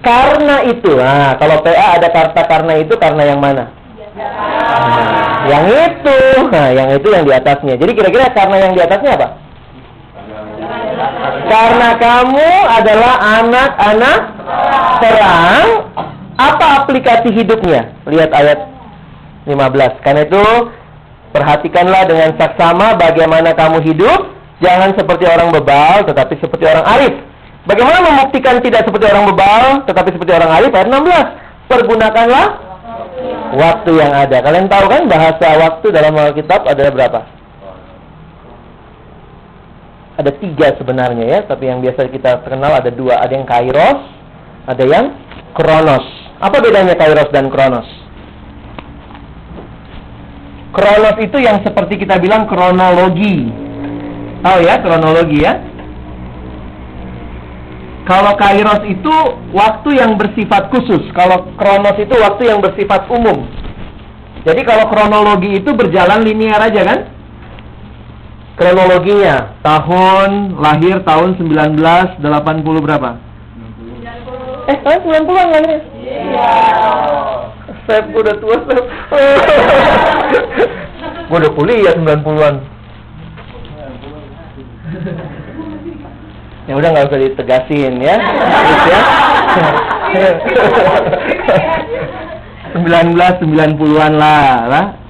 [0.00, 3.68] Karena itu, nah kalau PA ada kata karena itu karena yang mana?
[4.16, 7.74] Nah, yang itu, nah yang itu yang di atasnya.
[7.76, 9.28] Jadi kira-kira karena yang di atasnya apa?
[11.50, 14.20] Karena kamu adalah anak-anak
[15.02, 15.66] terang,
[16.38, 17.90] apa aplikasi hidupnya?
[18.06, 18.58] Lihat ayat
[19.48, 20.04] 15.
[20.04, 20.44] Karena itu
[21.34, 24.30] perhatikanlah dengan saksama bagaimana kamu hidup,
[24.62, 27.14] jangan seperti orang bebal tetapi seperti orang arif.
[27.68, 30.70] Bagaimana membuktikan tidak seperti orang bebal tetapi seperti orang arif?
[30.72, 31.70] Ayat 16.
[31.70, 32.46] Pergunakanlah
[33.54, 34.38] waktu yang ada.
[34.42, 37.39] Kalian tahu kan bahasa waktu dalam Alkitab ada berapa?
[40.20, 43.24] Ada tiga sebenarnya ya, tapi yang biasa kita kenal ada dua.
[43.24, 44.00] Ada yang kairos,
[44.68, 45.16] ada yang
[45.56, 46.04] kronos.
[46.44, 47.88] Apa bedanya kairos dan kronos?
[50.76, 53.48] Kronos itu yang seperti kita bilang kronologi.
[54.44, 55.56] Tahu ya kronologi ya?
[58.04, 59.14] Kalau kairos itu
[59.56, 61.00] waktu yang bersifat khusus.
[61.16, 63.48] Kalau kronos itu waktu yang bersifat umum.
[64.44, 67.19] Jadi kalau kronologi itu berjalan linear aja kan?
[68.60, 72.20] Kronologinya tahun lahir tahun 1980
[72.84, 73.16] berapa?
[74.68, 75.80] Eh, tahun 90-an lahirnya?
[75.96, 76.52] Iya.
[77.88, 78.84] Sep, gue udah tua, Sep.
[81.32, 82.60] gue udah kuliah 90-an.
[86.68, 88.20] Ya udah nggak usah ditegasin ya.
[88.20, 89.00] Terus ya.
[92.76, 95.00] 1990-an lah, lah.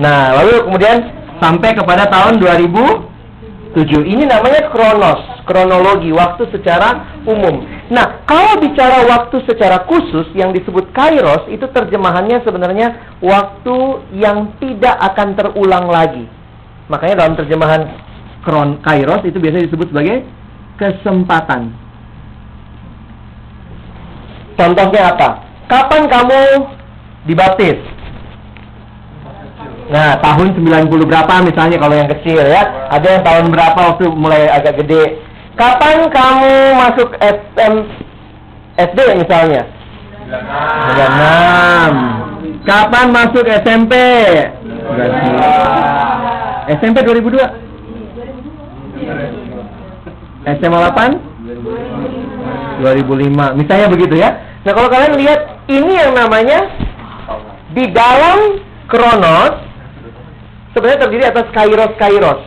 [0.00, 4.06] Nah, lalu kemudian sampai kepada tahun 2007.
[4.06, 7.66] Ini namanya kronos, kronologi waktu secara umum.
[7.90, 13.76] Nah, kalau bicara waktu secara khusus yang disebut kairos itu terjemahannya sebenarnya waktu
[14.16, 16.24] yang tidak akan terulang lagi.
[16.88, 17.82] Makanya dalam terjemahan
[18.44, 20.24] kron kairos itu biasanya disebut sebagai
[20.76, 21.72] kesempatan.
[24.54, 25.28] Contohnya apa?
[25.66, 26.40] Kapan kamu
[27.26, 27.80] dibaptis?
[29.94, 32.90] Nah, tahun 90 berapa misalnya kalau yang kecil ya.
[32.90, 35.22] Ada yang tahun berapa waktu mulai agak gede.
[35.54, 37.74] Kapan kamu masuk SM,
[38.74, 39.70] SD misalnya?
[40.26, 42.66] 96.
[42.66, 43.94] Kapan masuk SMP?
[44.98, 46.74] 99.
[46.82, 47.38] SMP 2002?
[50.58, 52.82] SMA 8?
[52.82, 53.62] 2005.
[53.62, 54.42] Misalnya begitu ya.
[54.66, 56.66] Nah, kalau kalian lihat ini yang namanya
[57.70, 58.58] di dalam
[58.90, 59.73] kronos
[60.74, 62.40] sebenarnya terdiri atas kairos kairos.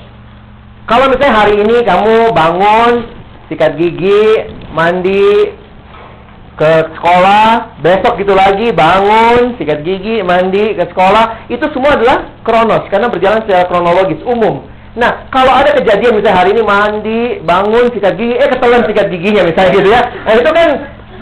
[0.87, 2.93] Kalau misalnya hari ini kamu bangun,
[3.51, 5.51] sikat gigi, mandi,
[6.57, 12.87] ke sekolah, besok gitu lagi bangun, sikat gigi, mandi, ke sekolah, itu semua adalah kronos
[12.89, 14.63] karena berjalan secara kronologis umum.
[14.97, 19.45] Nah, kalau ada kejadian misalnya hari ini mandi, bangun, sikat gigi, eh ketelan sikat giginya
[19.45, 20.01] misalnya gitu ya.
[20.01, 20.69] Nah, itu kan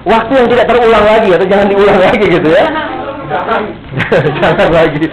[0.07, 2.65] waktu yang tidak terulang lagi atau jangan diulang lagi gitu ya.
[4.39, 5.03] jangan lagi.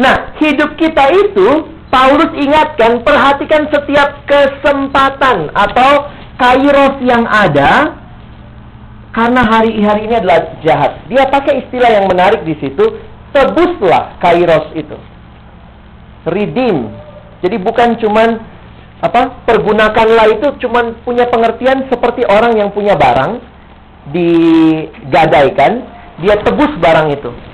[0.00, 6.08] Nah, hidup kita itu Paulus ingatkan, perhatikan setiap kesempatan atau
[6.40, 8.00] kairos yang ada
[9.12, 11.04] karena hari-hari ini adalah jahat.
[11.12, 12.96] Dia pakai istilah yang menarik di situ,
[13.36, 14.96] tebuslah kairos itu.
[16.24, 16.88] Redeem.
[17.44, 18.40] Jadi bukan cuman
[19.04, 19.44] apa?
[19.44, 23.40] Pergunakanlah itu cuman punya pengertian seperti orang yang punya barang
[24.16, 25.84] digadaikan,
[26.24, 27.49] dia tebus barang itu.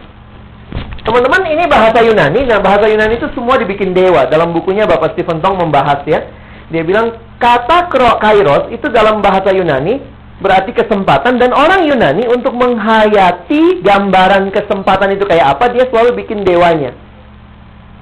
[1.07, 2.51] Teman-teman, ini bahasa Yunani.
[2.51, 4.27] Nah, bahasa Yunani itu semua dibikin dewa.
[4.27, 6.27] Dalam bukunya Bapak Stephen Tong membahas ya.
[6.67, 7.87] Dia bilang kata
[8.19, 10.03] kairos itu dalam bahasa Yunani
[10.43, 16.43] berarti kesempatan dan orang Yunani untuk menghayati gambaran kesempatan itu kayak apa dia selalu bikin
[16.43, 16.93] dewanya.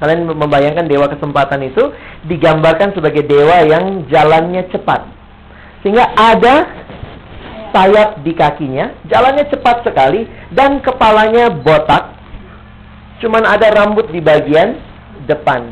[0.03, 1.95] Kalian membayangkan dewa kesempatan itu
[2.27, 5.07] digambarkan sebagai dewa yang jalannya cepat.
[5.85, 6.67] Sehingga ada
[7.71, 12.14] sayap di kakinya, jalannya cepat sekali dan kepalanya botak
[13.23, 14.79] cuman ada rambut di bagian
[15.27, 15.63] depan.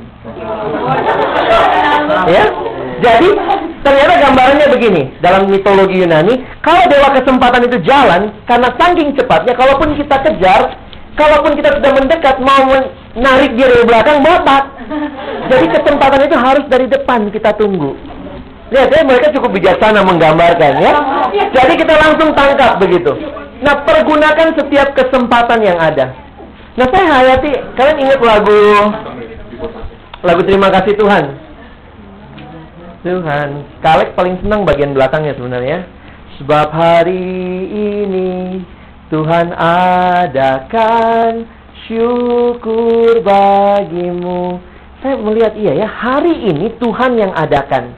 [2.30, 2.45] ya.
[3.03, 3.28] Jadi
[3.82, 9.99] ternyata gambarannya begini dalam mitologi Yunani, kalau dewa kesempatan itu jalan karena saking cepatnya, kalaupun
[9.99, 10.78] kita kejar,
[11.18, 12.62] kalaupun kita sudah mendekat mau
[13.18, 14.64] menarik dia dari belakang botak.
[15.51, 17.99] Jadi kesempatan itu harus dari depan kita tunggu.
[18.72, 20.93] Lihat ya, mereka cukup bijaksana menggambarkan ya.
[21.53, 23.12] Jadi kita langsung tangkap begitu.
[23.61, 26.16] Nah, pergunakan setiap kesempatan yang ada.
[26.72, 28.64] Nah saya hayati, kalian ingat lagu
[30.24, 31.24] lagu Terima Kasih Tuhan?
[33.04, 33.48] Tuhan,
[33.84, 35.84] Kalek paling senang bagian belakangnya sebenarnya.
[36.40, 37.28] Sebab hari
[37.68, 38.64] ini
[39.12, 41.44] Tuhan adakan
[41.84, 44.56] syukur bagimu.
[45.04, 47.92] Saya melihat iya ya, hari ini Tuhan yang adakan.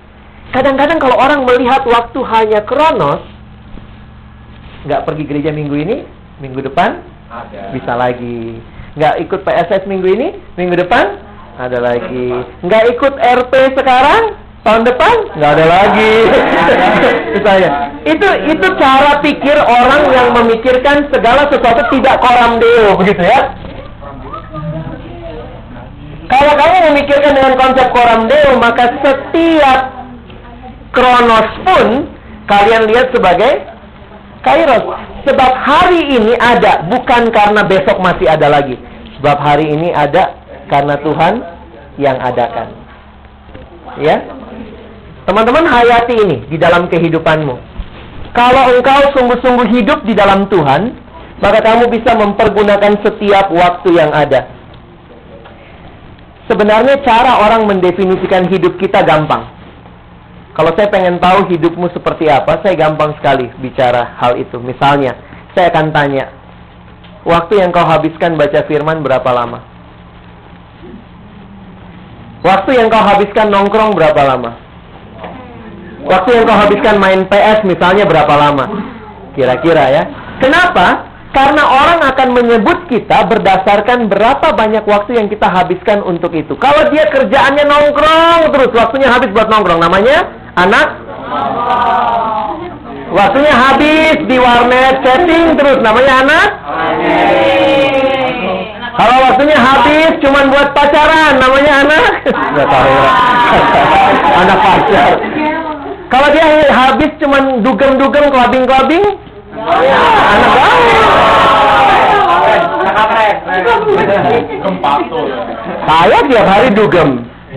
[0.50, 3.22] Kadang-kadang kalau orang melihat waktu hanya kronos,
[4.82, 5.96] nggak pergi gereja minggu ini,
[6.42, 7.62] minggu depan Ada.
[7.74, 8.62] bisa lagi.
[8.94, 11.18] Nggak ikut PSS minggu ini, minggu depan
[11.58, 12.30] ada lagi.
[12.62, 16.14] Nggak ikut RP sekarang, tahun depan nggak ada lagi.
[17.34, 17.70] Misalnya,
[18.06, 23.40] itu itu cara pikir orang yang memikirkan segala sesuatu tidak koram deo, begitu ya.
[26.24, 29.80] Kalau kamu memikirkan dengan konsep koram deo, maka setiap
[30.94, 31.86] kronos pun
[32.46, 33.66] kalian lihat sebagai
[34.46, 35.13] kairos.
[35.24, 38.76] Sebab hari ini ada, bukan karena besok masih ada lagi.
[39.20, 40.36] Sebab hari ini ada
[40.68, 41.34] karena Tuhan
[41.96, 42.68] yang adakan.
[43.96, 44.20] Ya.
[45.24, 47.56] Teman-teman hayati ini di dalam kehidupanmu.
[48.36, 50.92] Kalau engkau sungguh-sungguh hidup di dalam Tuhan,
[51.40, 54.50] maka kamu bisa mempergunakan setiap waktu yang ada.
[56.50, 59.53] Sebenarnya cara orang mendefinisikan hidup kita gampang.
[60.54, 64.54] Kalau saya pengen tahu hidupmu seperti apa, saya gampang sekali bicara hal itu.
[64.62, 65.18] Misalnya,
[65.50, 66.30] saya akan tanya,
[67.26, 69.58] waktu yang kau habiskan baca firman berapa lama?
[72.46, 74.54] Waktu yang kau habiskan nongkrong berapa lama?
[76.06, 78.64] Waktu yang kau habiskan main PS misalnya berapa lama?
[79.34, 80.02] Kira-kira ya.
[80.38, 81.10] Kenapa?
[81.34, 86.54] Karena orang akan menyebut kita berdasarkan berapa banyak waktu yang kita habiskan untuk itu.
[86.62, 89.82] Kalau dia kerjaannya nongkrong terus, waktunya habis buat nongkrong.
[89.82, 90.88] Namanya anak
[93.14, 96.48] Waktunya habis di warnet chatting terus namanya anak
[98.94, 102.04] Kalau waktunya habis cuman buat pacaran namanya anak
[102.54, 103.10] tahu ya.
[104.42, 105.12] anak pacar.
[106.10, 109.04] Kalau dia habis cuman dugem-dugem kelabing-kelabing
[109.58, 110.54] anak.
[115.84, 117.08] Saya tiap hari dugem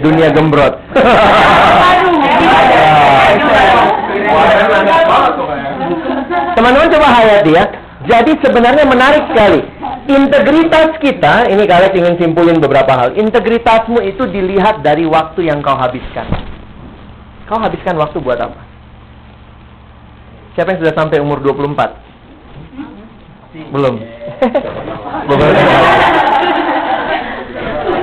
[0.02, 0.74] dunia gembrot.
[6.58, 7.66] Teman-teman coba hayati ya.
[8.08, 9.62] Jadi sebenarnya menarik sekali.
[10.08, 13.20] Integritas kita, ini kalian ingin simpulin beberapa hal.
[13.20, 16.24] Integritasmu itu dilihat dari waktu yang kau habiskan.
[17.52, 18.64] Kau habiskan waktu buat apa?
[20.56, 23.68] Siapa yang sudah sampai umur 24?
[23.76, 24.00] Belum.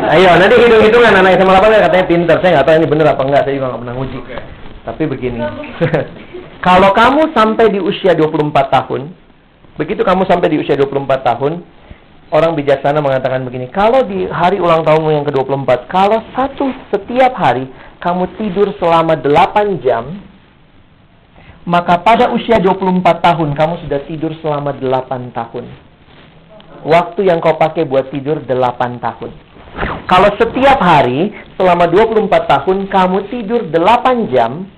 [0.05, 2.37] Ayo, nanti hitung-hitungan anak SMA 8 katanya pinter.
[2.45, 4.21] Saya nggak tahu ini bener apa enggak, saya juga nggak pernah uji.
[4.85, 5.41] Tapi begini.
[6.67, 9.13] Kalau kamu sampai di usia 24 tahun,
[9.77, 11.61] begitu kamu sampai di usia 24 tahun,
[12.33, 17.69] orang bijaksana mengatakan begini, kalau di hari ulang tahunmu yang ke-24, kalau satu setiap hari
[18.01, 20.25] kamu tidur selama 8 jam,
[21.69, 25.65] maka pada usia 24 tahun kamu sudah tidur selama 8 tahun.
[26.85, 29.31] Waktu yang kau pakai buat tidur 8 tahun.
[30.05, 34.69] Kalau setiap hari selama 24 tahun kamu tidur 8 jam,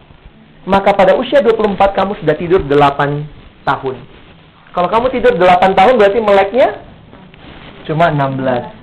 [0.66, 3.22] maka pada usia 24 kamu sudah tidur 8
[3.62, 3.96] tahun.
[4.74, 6.68] Kalau kamu tidur 8 tahun berarti meleknya
[7.86, 8.76] cuma 16.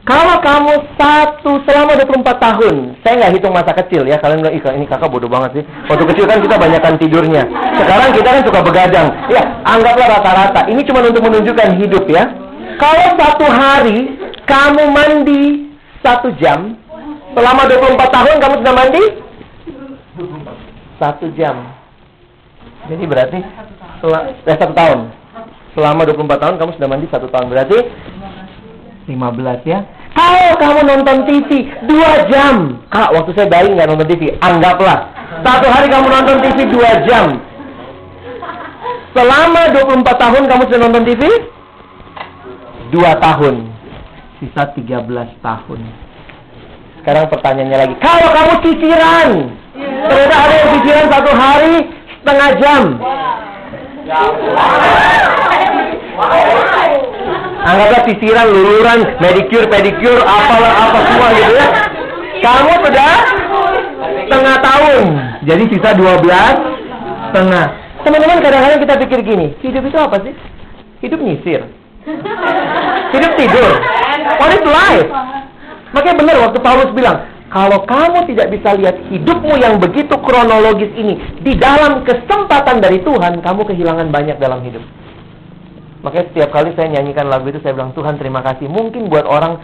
[0.00, 2.74] Kalau kamu satu selama 24 tahun,
[3.04, 4.18] saya nggak hitung masa kecil ya.
[4.18, 5.64] Kalian bilang, ini kakak bodoh banget sih.
[5.86, 7.46] Waktu kecil kan kita banyakkan tidurnya.
[7.78, 9.08] Sekarang kita kan suka begadang.
[9.30, 10.66] Ya, anggaplah rata-rata.
[10.66, 12.26] Ini cuma untuk menunjukkan hidup ya.
[12.80, 14.18] Kalau satu hari
[14.48, 15.44] kamu mandi
[16.00, 16.74] satu jam,
[17.36, 19.04] selama 24 tahun kamu sudah mandi?
[21.00, 21.56] Satu jam.
[22.92, 23.40] Jadi berarti
[24.04, 25.08] sel- eh, satu tahun.
[25.72, 27.48] Selama 24 tahun kamu sudah mandi satu tahun.
[27.48, 27.78] Berarti
[29.08, 29.80] 15 ya.
[30.12, 32.84] Kalau kamu nonton TV 2 jam.
[32.92, 34.36] Kak, waktu saya bayi nggak nonton TV.
[34.44, 35.08] Anggaplah.
[35.40, 37.40] Satu hari kamu nonton TV 2 jam.
[39.16, 41.22] Selama 24 tahun kamu sudah nonton TV?
[42.92, 43.54] 2 tahun.
[44.42, 45.80] Sisa 13 tahun.
[47.00, 47.94] Sekarang pertanyaannya lagi.
[48.04, 49.30] Kalau kamu ciciran.
[49.74, 51.74] Ternyata ada yang ciciran satu hari
[52.20, 52.82] setengah jam.
[57.60, 61.68] Anggaplah sisiran, luluran, medicure, pedicure, apalah apa semua gitu ya.
[62.40, 63.12] Kamu sudah
[64.26, 65.04] setengah tahun.
[65.44, 66.24] Jadi sisa 12
[67.30, 67.66] setengah.
[68.00, 70.32] Teman-teman kadang-kadang kita pikir gini, hidup itu apa sih?
[71.04, 71.68] Hidup nyisir.
[73.12, 73.70] Hidup tidur.
[74.40, 75.08] What is life?
[75.92, 81.18] Makanya benar waktu Paulus bilang, kalau kamu tidak bisa lihat hidupmu yang begitu kronologis ini
[81.42, 84.86] di dalam kesempatan dari Tuhan, kamu kehilangan banyak dalam hidup.
[86.06, 88.70] Makanya setiap kali saya nyanyikan lagu itu saya bilang Tuhan terima kasih.
[88.70, 89.58] Mungkin buat orang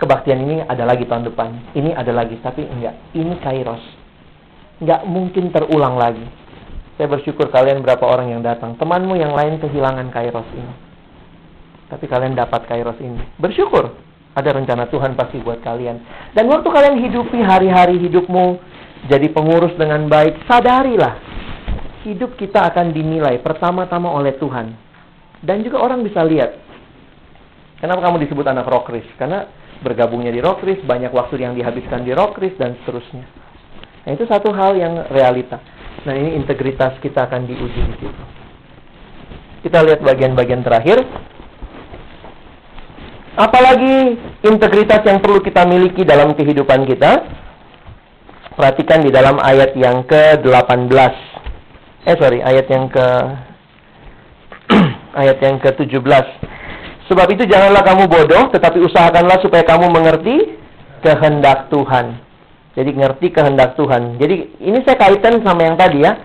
[0.00, 1.76] kebaktian ini ada lagi tahun depan.
[1.76, 2.96] Ini ada lagi, tapi enggak.
[3.12, 3.84] Ini kairos.
[4.80, 6.24] Enggak mungkin terulang lagi.
[6.96, 8.74] Saya bersyukur kalian berapa orang yang datang.
[8.74, 10.74] Temanmu yang lain kehilangan kairos ini.
[11.92, 13.20] Tapi kalian dapat kairos ini.
[13.38, 14.07] Bersyukur.
[14.38, 15.98] Ada rencana Tuhan pasti buat kalian.
[16.30, 18.62] Dan waktu kalian hidupi hari-hari hidupmu
[19.10, 21.18] jadi pengurus dengan baik, sadarilah
[22.06, 24.70] hidup kita akan dinilai pertama-tama oleh Tuhan.
[25.42, 26.54] Dan juga orang bisa lihat.
[27.82, 29.06] Kenapa kamu disebut anak rockris?
[29.18, 29.46] Karena
[29.82, 33.22] bergabungnya di rockris, banyak waktu yang dihabiskan di rockris, dan seterusnya.
[34.02, 35.62] Nah, itu satu hal yang realita.
[36.06, 38.24] Nah, ini integritas kita akan diuji di situ.
[39.62, 41.02] Kita lihat bagian-bagian terakhir.
[43.38, 47.22] Apalagi integritas yang perlu kita miliki dalam kehidupan kita?
[48.58, 51.14] Perhatikan di dalam ayat yang ke-18.
[52.02, 53.06] Eh, sorry, ayat yang ke
[55.22, 56.26] ayat yang ke-17.
[57.06, 60.58] Sebab itu janganlah kamu bodoh, tetapi usahakanlah supaya kamu mengerti
[61.06, 62.18] kehendak Tuhan.
[62.74, 64.18] Jadi ngerti kehendak Tuhan.
[64.18, 66.18] Jadi ini saya kaitkan sama yang tadi ya.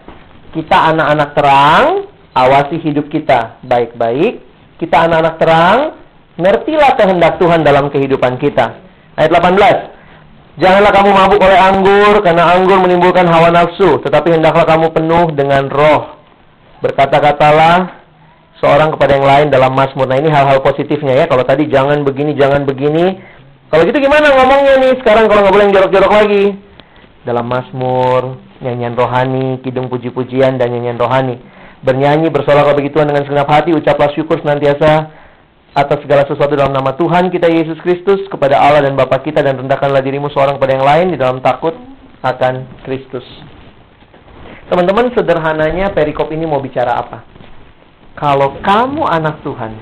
[0.50, 1.86] Kita anak-anak terang,
[2.34, 4.42] awasi hidup kita baik-baik.
[4.82, 5.80] Kita anak-anak terang,
[6.38, 8.82] ngertilah kehendak Tuhan dalam kehidupan kita.
[9.14, 9.94] Ayat 18.
[10.54, 13.98] Janganlah kamu mabuk oleh anggur, karena anggur menimbulkan hawa nafsu.
[14.06, 16.22] Tetapi hendaklah kamu penuh dengan roh.
[16.86, 18.04] Berkata-katalah
[18.62, 20.06] seorang kepada yang lain dalam Mazmur.
[20.06, 21.26] Nah ini hal-hal positifnya ya.
[21.26, 23.18] Kalau tadi jangan begini, jangan begini.
[23.74, 26.46] Kalau gitu gimana ngomongnya nih sekarang kalau nggak boleh jorok-jorok lagi?
[27.26, 31.42] Dalam Mazmur, nyanyian rohani, kidung puji-pujian dan nyanyian rohani.
[31.82, 35.23] Bernyanyi, bersolah begitu dengan segenap hati, ucaplah syukur senantiasa
[35.74, 39.58] atas segala sesuatu dalam nama Tuhan kita Yesus Kristus kepada Allah dan Bapa kita dan
[39.58, 41.74] rendahkanlah dirimu seorang pada yang lain di dalam takut
[42.22, 43.26] akan Kristus.
[44.70, 47.26] Teman-teman, sederhananya perikop ini mau bicara apa?
[48.14, 49.74] Kalau kamu anak Tuhan,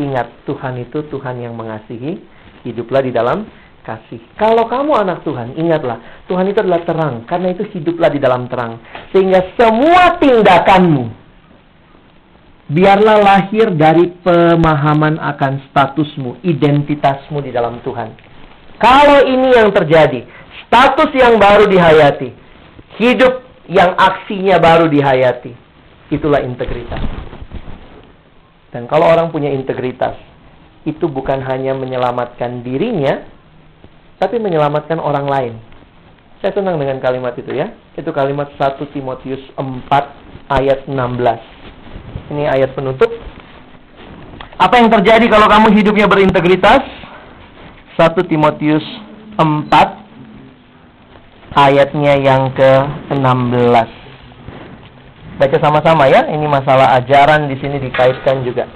[0.00, 2.16] ingat Tuhan itu Tuhan yang mengasihi,
[2.64, 3.44] hiduplah di dalam
[3.84, 4.18] kasih.
[4.40, 6.00] Kalau kamu anak Tuhan, ingatlah
[6.32, 8.80] Tuhan itu adalah terang, karena itu hiduplah di dalam terang.
[9.12, 11.25] Sehingga semua tindakanmu
[12.66, 18.10] biarlah lahir dari pemahaman akan statusmu, identitasmu di dalam Tuhan.
[18.76, 20.26] Kalau ini yang terjadi,
[20.66, 22.28] status yang baru dihayati,
[23.00, 25.54] hidup yang aksinya baru dihayati,
[26.12, 27.02] itulah integritas.
[28.74, 30.18] Dan kalau orang punya integritas,
[30.84, 33.24] itu bukan hanya menyelamatkan dirinya,
[34.20, 35.54] tapi menyelamatkan orang lain.
[36.44, 37.72] Saya senang dengan kalimat itu ya.
[37.96, 40.94] Itu kalimat 1 Timotius 4 ayat 16.
[42.30, 43.10] Ini ayat penutup.
[44.56, 46.82] Apa yang terjadi kalau kamu hidupnya berintegritas?
[47.96, 48.84] 1 Timotius
[49.36, 49.46] 4
[51.56, 53.88] ayatnya yang ke-16.
[55.36, 56.28] Baca sama-sama ya.
[56.28, 58.68] Ini masalah ajaran di sini dikaitkan juga.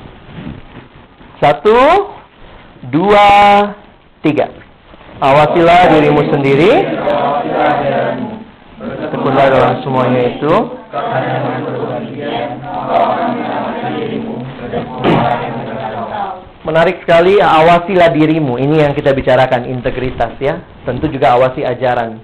[1.40, 1.76] Satu,
[2.92, 3.28] dua,
[4.20, 4.52] tiga.
[5.20, 6.72] Awasilah dirimu sendiri.
[9.08, 10.52] Tekunlah dalam semuanya itu.
[16.60, 18.60] Menarik sekali, awasilah dirimu.
[18.60, 20.60] Ini yang kita bicarakan, integritas ya.
[20.84, 22.20] Tentu juga awasi ajaran.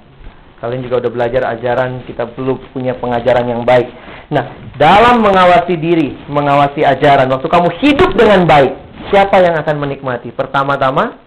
[0.61, 3.93] Kalian juga udah belajar ajaran, kita perlu punya pengajaran yang baik.
[4.33, 8.72] Nah, dalam mengawasi diri, mengawasi ajaran, waktu kamu hidup dengan baik,
[9.12, 10.33] siapa yang akan menikmati?
[10.33, 11.20] Pertama-tama,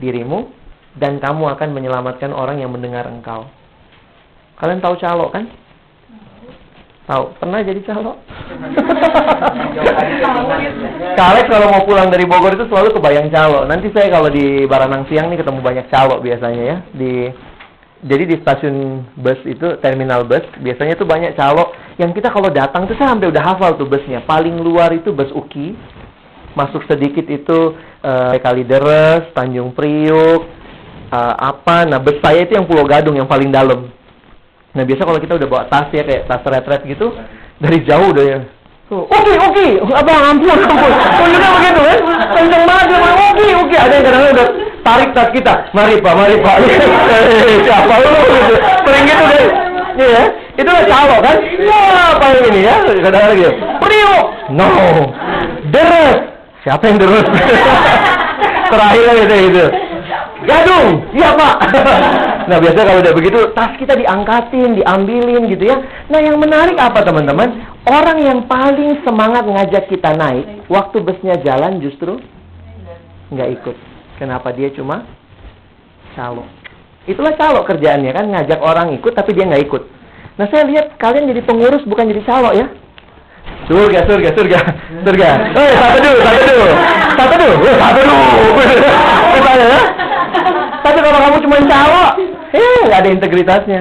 [0.00, 0.48] dirimu
[0.96, 3.48] dan kamu akan menyelamatkan orang yang mendengar engkau.
[4.60, 5.44] Kalian tahu calo kan?
[7.06, 7.24] Tahu?
[7.38, 8.18] Pernah jadi calo?
[11.18, 13.66] Kalex kalau mau pulang dari Bogor itu selalu kebayang calo.
[13.66, 16.76] Nanti saya kalau di Baranang Siang nih ketemu banyak calo biasanya ya.
[16.94, 17.12] Di
[18.02, 21.70] jadi di stasiun bus itu terminal bus biasanya tuh banyak calo
[22.02, 24.24] yang kita kalau datang tuh saya sampai udah hafal tuh busnya.
[24.24, 25.76] Paling luar itu bus Uki,
[26.58, 30.48] masuk sedikit itu uh, Kalideres, Tanjung Priuk,
[31.12, 31.84] uh, apa.
[31.86, 33.90] Nah bus saya itu yang Pulau Gadung yang paling dalam.
[34.72, 37.12] Nah biasa kalau kita udah bawa tas ya kayak tas retret gitu
[37.60, 38.38] dari jauh udah ya.
[38.92, 40.92] Oke oke, abang ampun ampun.
[41.32, 41.98] Juga begitu kan?
[42.36, 43.76] Kenceng banget dia oke oke.
[43.76, 44.48] Ada yang kadang-kadang udah
[44.84, 45.54] tarik tas kita.
[45.72, 46.56] Mari pak, mari pak.
[47.68, 48.10] Siapa lu?
[48.12, 48.54] Gitu.
[48.84, 49.46] Sering gitu deh.
[49.92, 50.22] Iya,
[50.56, 51.36] itu udah calo kan?
[51.68, 52.74] Wah, apa yang ini ya?
[52.84, 53.52] Kadang-kadang gitu.
[53.80, 54.24] Priuk.
[54.56, 54.68] No.
[55.68, 56.16] Deres.
[56.64, 57.26] Siapa yang deres?
[58.72, 59.66] Terakhir gitu itu.
[60.42, 61.56] Gadung, iya pak.
[62.50, 65.78] nah biasanya kalau udah begitu, tas kita diangkatin, diambilin gitu ya.
[66.10, 67.62] Nah yang menarik apa teman-teman?
[67.86, 72.18] Orang yang paling semangat ngajak kita naik, waktu busnya jalan justru
[73.30, 73.76] nggak ikut.
[74.18, 75.06] Kenapa dia cuma
[76.18, 76.46] calo?
[77.06, 79.82] Itulah calo kerjaannya kan, ngajak orang ikut tapi dia nggak ikut.
[80.38, 82.66] Nah saya lihat kalian jadi pengurus bukan jadi calo ya.
[83.66, 84.58] Surga, surga, surga,
[85.06, 85.28] surga.
[85.54, 86.66] Eh, satu dulu, satu dulu,
[87.14, 88.26] satu dulu, eh, satu dulu.
[89.38, 90.01] Misalnya ya.
[90.82, 92.06] Tapi kalau kamu cuma calo,
[92.50, 93.80] eh nggak ada integritasnya.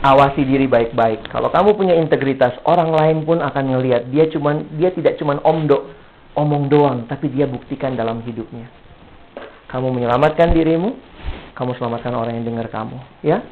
[0.00, 1.28] Awasi diri baik-baik.
[1.28, 5.92] Kalau kamu punya integritas, orang lain pun akan ngelihat dia cuman dia tidak cuman omdo,
[6.32, 8.72] omong doang, tapi dia buktikan dalam hidupnya.
[9.68, 10.96] Kamu menyelamatkan dirimu,
[11.52, 13.44] kamu selamatkan orang yang dengar kamu, ya.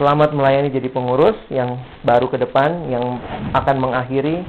[0.00, 3.22] Selamat melayani jadi pengurus yang baru ke depan, yang
[3.54, 4.42] akan mengakhiri.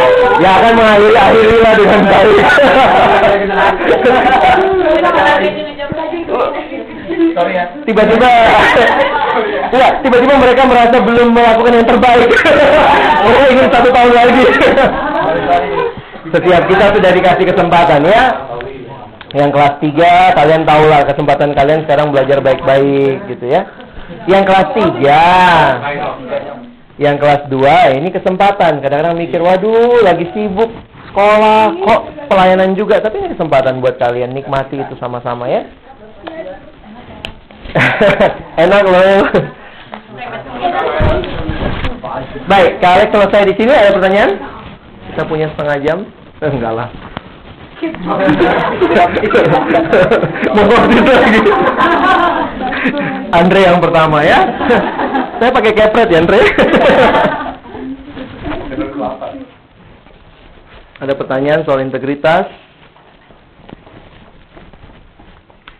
[0.41, 2.37] ya akan mengakhiri akhirilah dengan baik.
[7.51, 7.63] Ya.
[7.87, 8.29] Tiba-tiba,
[9.71, 12.29] ya, tiba-tiba mereka merasa belum melakukan yang terbaik.
[13.21, 14.43] Mereka ingin satu tahun lagi.
[16.31, 18.23] Setiap kita sudah dikasih kesempatan ya.
[19.31, 23.63] Yang kelas 3 kalian tahulah kesempatan kalian sekarang belajar baik-baik gitu ya.
[24.27, 28.83] Yang kelas 3 Yang kelas 2 ini kesempatan.
[28.83, 30.71] Kadang-kadang mikir, waduh lagi sibuk
[31.11, 35.67] sekolah kok pelayanan juga, tapi ini kesempatan buat kalian nikmati itu sama-sama ya.
[38.63, 39.23] Enak loh.
[42.47, 44.31] Baik, kalian selesai di sini ada pertanyaan?
[45.11, 46.05] Kita punya setengah jam?
[46.43, 46.89] Eh, enggak lah.
[50.53, 51.41] Mau lagi.
[53.31, 54.37] Andre yang pertama ya.
[55.41, 56.37] Saya pakai kepret ya Andre.
[61.01, 62.45] Ada pertanyaan soal integritas?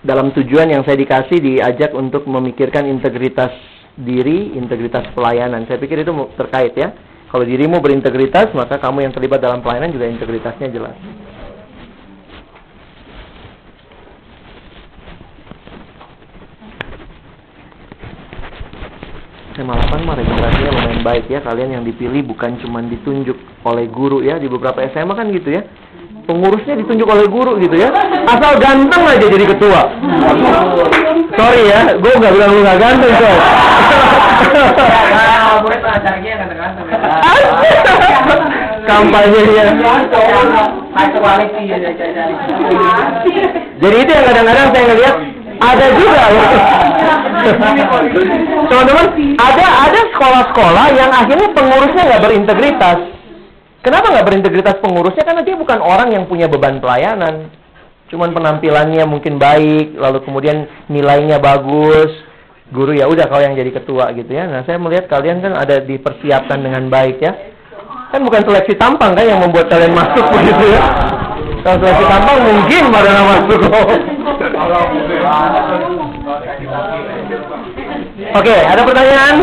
[0.01, 3.53] Dalam tujuan yang saya dikasih diajak untuk memikirkan integritas
[3.93, 5.69] diri, integritas pelayanan.
[5.69, 6.97] Saya pikir itu terkait ya.
[7.29, 10.97] Kalau dirimu berintegritas, maka kamu yang terlibat dalam pelayanan juga integritasnya jelas.
[19.53, 21.39] SMA 8 mah regenerasinya lumayan baik ya.
[21.43, 23.35] Kalian yang dipilih bukan cuma ditunjuk
[23.67, 24.39] oleh guru ya.
[24.39, 25.63] Di beberapa SMA kan gitu ya.
[26.25, 27.89] Pengurusnya ditunjuk oleh guru gitu ya.
[28.29, 29.81] Asal ganteng aja jadi ketua.
[31.31, 33.35] Sorry ya gue nggak bilang lu nggak ganteng coy
[38.83, 39.65] kampanye ya
[43.81, 45.15] jadi itu yang kadang-kadang saya ngeliat
[45.61, 46.47] ada juga ya.
[48.65, 49.05] Teman-teman
[49.37, 52.99] ada ada sekolah-sekolah yang akhirnya pengurusnya nggak berintegritas.
[53.81, 55.25] Kenapa nggak berintegritas pengurusnya?
[55.25, 57.49] Karena dia bukan orang yang punya beban pelayanan.
[58.13, 62.11] Cuman penampilannya mungkin baik lalu kemudian nilainya bagus.
[62.71, 64.47] Guru ya udah kau yang jadi ketua gitu ya.
[64.47, 67.33] Nah saya melihat kalian kan ada dipersiapkan dengan baik ya.
[68.11, 70.81] Kan bukan seleksi tampang kan yang membuat kalian masuk begitu ya.
[71.61, 73.59] Kalau seleksi tampang mungkin pada masuk
[78.31, 79.35] Oke, ada pertanyaan?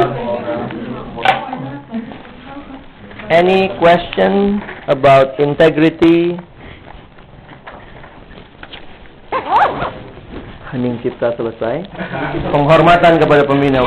[3.28, 6.40] Any question about integrity?
[10.72, 11.84] Hening cipta selesai.
[12.52, 13.84] Penghormatan kepada pembina.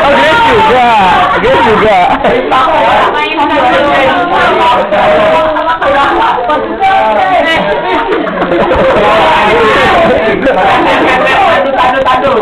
[0.00, 0.86] Oh, dia juga,
[1.38, 1.98] dia juga.
[11.70, 12.32] Tadu, tadu, tadu.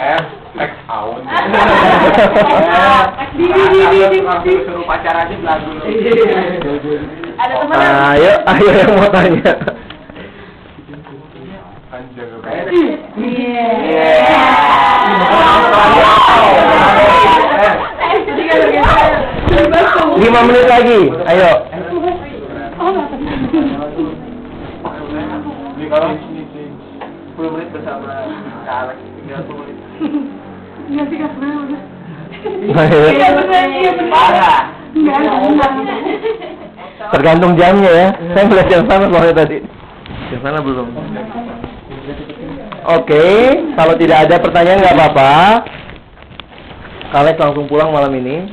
[0.00, 0.24] F,
[0.56, 1.20] X out.
[3.36, 4.52] Di, di, di, di, di, di.
[4.64, 5.90] Suruh pacaran aja lagu lu.
[6.10, 9.52] Ada teman Ayo, ayo yang mau tanya.
[20.18, 21.00] Lima menit lagi,
[21.30, 21.50] ayo.
[25.90, 26.10] Kalau
[27.34, 28.06] 10 menit bersama
[28.66, 29.76] Kak Alex 30 menit.
[30.90, 31.28] Iya iya.
[34.90, 35.98] Enggak, enggak.
[37.10, 38.08] Tergantung jamnya ya.
[38.34, 39.58] Saya melihat yang sana soalnya tadi.
[40.30, 40.88] Yang sana belum.
[42.80, 43.26] Oke,
[43.76, 45.32] kalau tidak ada pertanyaan nggak apa-apa.
[47.10, 48.46] Kalian langsung pulang malam ini.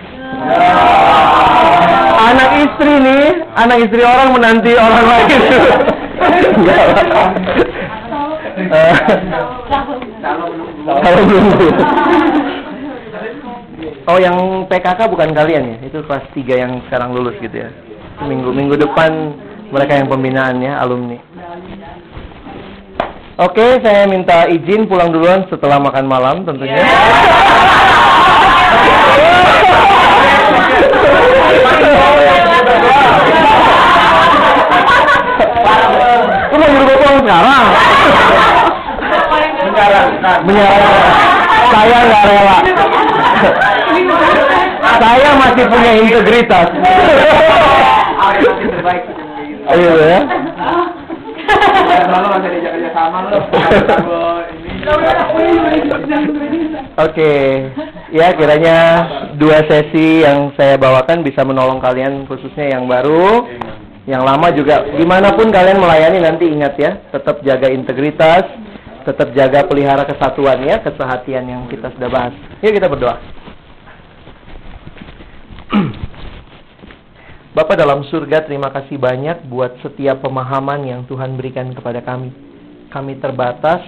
[2.18, 5.42] Anak istri nih, anak istri orang menanti orang lain.
[10.88, 11.46] Kalau belum.
[14.08, 15.78] Oh, yang PKK bukan kalian ya?
[15.84, 17.70] Itu kelas 3 yang sekarang lulus gitu ya?
[18.18, 19.38] Minggu minggu depan
[19.70, 21.22] mereka yang pembinaan ya, alumni.
[23.38, 26.82] Oke, saya minta izin pulang duluan setelah makan malam tentunya.
[36.50, 37.66] Lu mau nyuruh gue pulang sekarang?
[41.70, 42.58] Saya nggak rela.
[44.98, 46.68] Saya masih punya integritas.
[49.68, 50.20] Ayo ya.
[52.08, 53.40] Lalu masih diajak kerja sama lu.
[56.98, 57.34] Oke,
[58.16, 58.78] ya kiranya
[59.36, 63.46] dua sesi yang saya bawakan bisa menolong kalian khususnya yang baru,
[64.08, 64.88] yang lama juga.
[64.96, 68.48] Di mana pun kalian melayani nanti ingat ya, tetap jaga integritas,
[69.04, 72.34] tetap jaga pelihara kesatuan ya, kesehatian yang kita sudah bahas.
[72.64, 73.20] Yuk kita berdoa.
[77.58, 82.30] Bapak dalam surga, terima kasih banyak buat setiap pemahaman yang Tuhan berikan kepada kami.
[82.94, 83.82] Kami terbatas,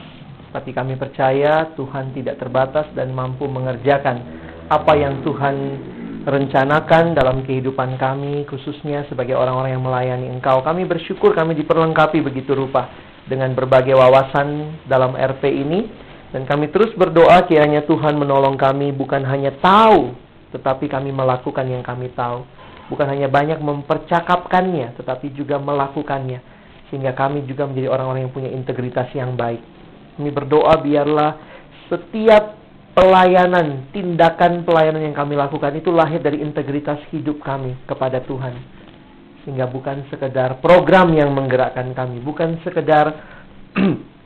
[0.50, 4.26] tapi kami percaya Tuhan tidak terbatas dan mampu mengerjakan
[4.74, 5.78] apa yang Tuhan
[6.26, 10.66] rencanakan dalam kehidupan kami, khususnya sebagai orang-orang yang melayani Engkau.
[10.66, 12.90] Kami bersyukur kami diperlengkapi begitu rupa
[13.30, 15.86] dengan berbagai wawasan dalam RP ini.
[16.34, 20.18] Dan kami terus berdoa kiranya Tuhan menolong kami bukan hanya tahu,
[20.58, 22.58] tetapi kami melakukan yang kami tahu.
[22.90, 26.42] Bukan hanya banyak mempercakapkannya, tetapi juga melakukannya.
[26.90, 29.62] Sehingga kami juga menjadi orang-orang yang punya integritas yang baik.
[30.18, 31.38] Kami berdoa biarlah
[31.88, 32.58] setiap
[32.98, 38.58] pelayanan, tindakan pelayanan yang kami lakukan itu lahir dari integritas hidup kami kepada Tuhan.
[39.46, 43.16] Sehingga bukan sekedar program yang menggerakkan kami, bukan sekedar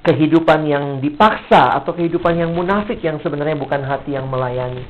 [0.00, 4.80] kehidupan yang dipaksa atau kehidupan yang munafik yang sebenarnya bukan hati yang melayani.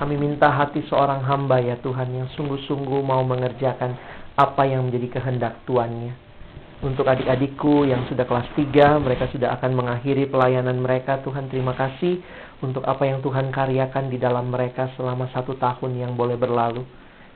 [0.00, 3.92] Kami minta hati seorang hamba ya Tuhan yang sungguh-sungguh mau mengerjakan
[4.34, 6.16] apa yang menjadi kehendak Tuannya.
[6.80, 11.20] Untuk adik-adikku yang sudah kelas 3, mereka sudah akan mengakhiri pelayanan mereka.
[11.24, 12.20] Tuhan terima kasih
[12.60, 16.84] untuk apa yang Tuhan karyakan di dalam mereka selama satu tahun yang boleh berlalu.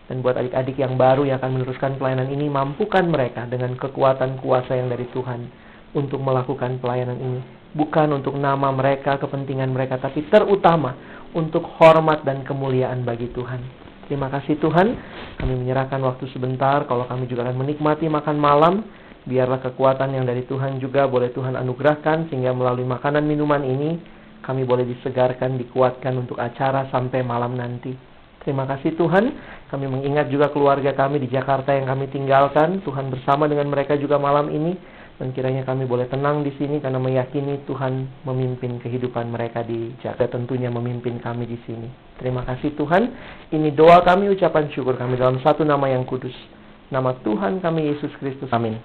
[0.09, 4.77] Dan buat adik-adik yang baru yang akan meneruskan pelayanan ini, mampukan mereka dengan kekuatan kuasa
[4.77, 7.41] yang dari Tuhan untuk melakukan pelayanan ini.
[7.77, 10.97] Bukan untuk nama mereka, kepentingan mereka, tapi terutama
[11.37, 13.61] untuk hormat dan kemuliaan bagi Tuhan.
[14.09, 14.97] Terima kasih Tuhan,
[15.37, 18.75] kami menyerahkan waktu sebentar kalau kami juga akan menikmati makan malam.
[19.29, 24.01] Biarlah kekuatan yang dari Tuhan juga boleh Tuhan anugerahkan sehingga melalui makanan minuman ini
[24.41, 27.93] kami boleh disegarkan, dikuatkan untuk acara sampai malam nanti.
[28.41, 29.29] Terima kasih Tuhan,
[29.69, 32.81] kami mengingat juga keluarga kami di Jakarta yang kami tinggalkan.
[32.81, 34.73] Tuhan bersama dengan mereka juga malam ini
[35.19, 40.39] dan kiranya kami boleh tenang di sini karena meyakini Tuhan memimpin kehidupan mereka di Jakarta
[40.39, 41.91] tentunya memimpin kami di sini.
[42.23, 43.11] Terima kasih Tuhan.
[43.51, 46.35] Ini doa kami, ucapan syukur kami dalam satu nama yang kudus.
[46.95, 48.49] Nama Tuhan kami Yesus Kristus.
[48.55, 48.79] Amin.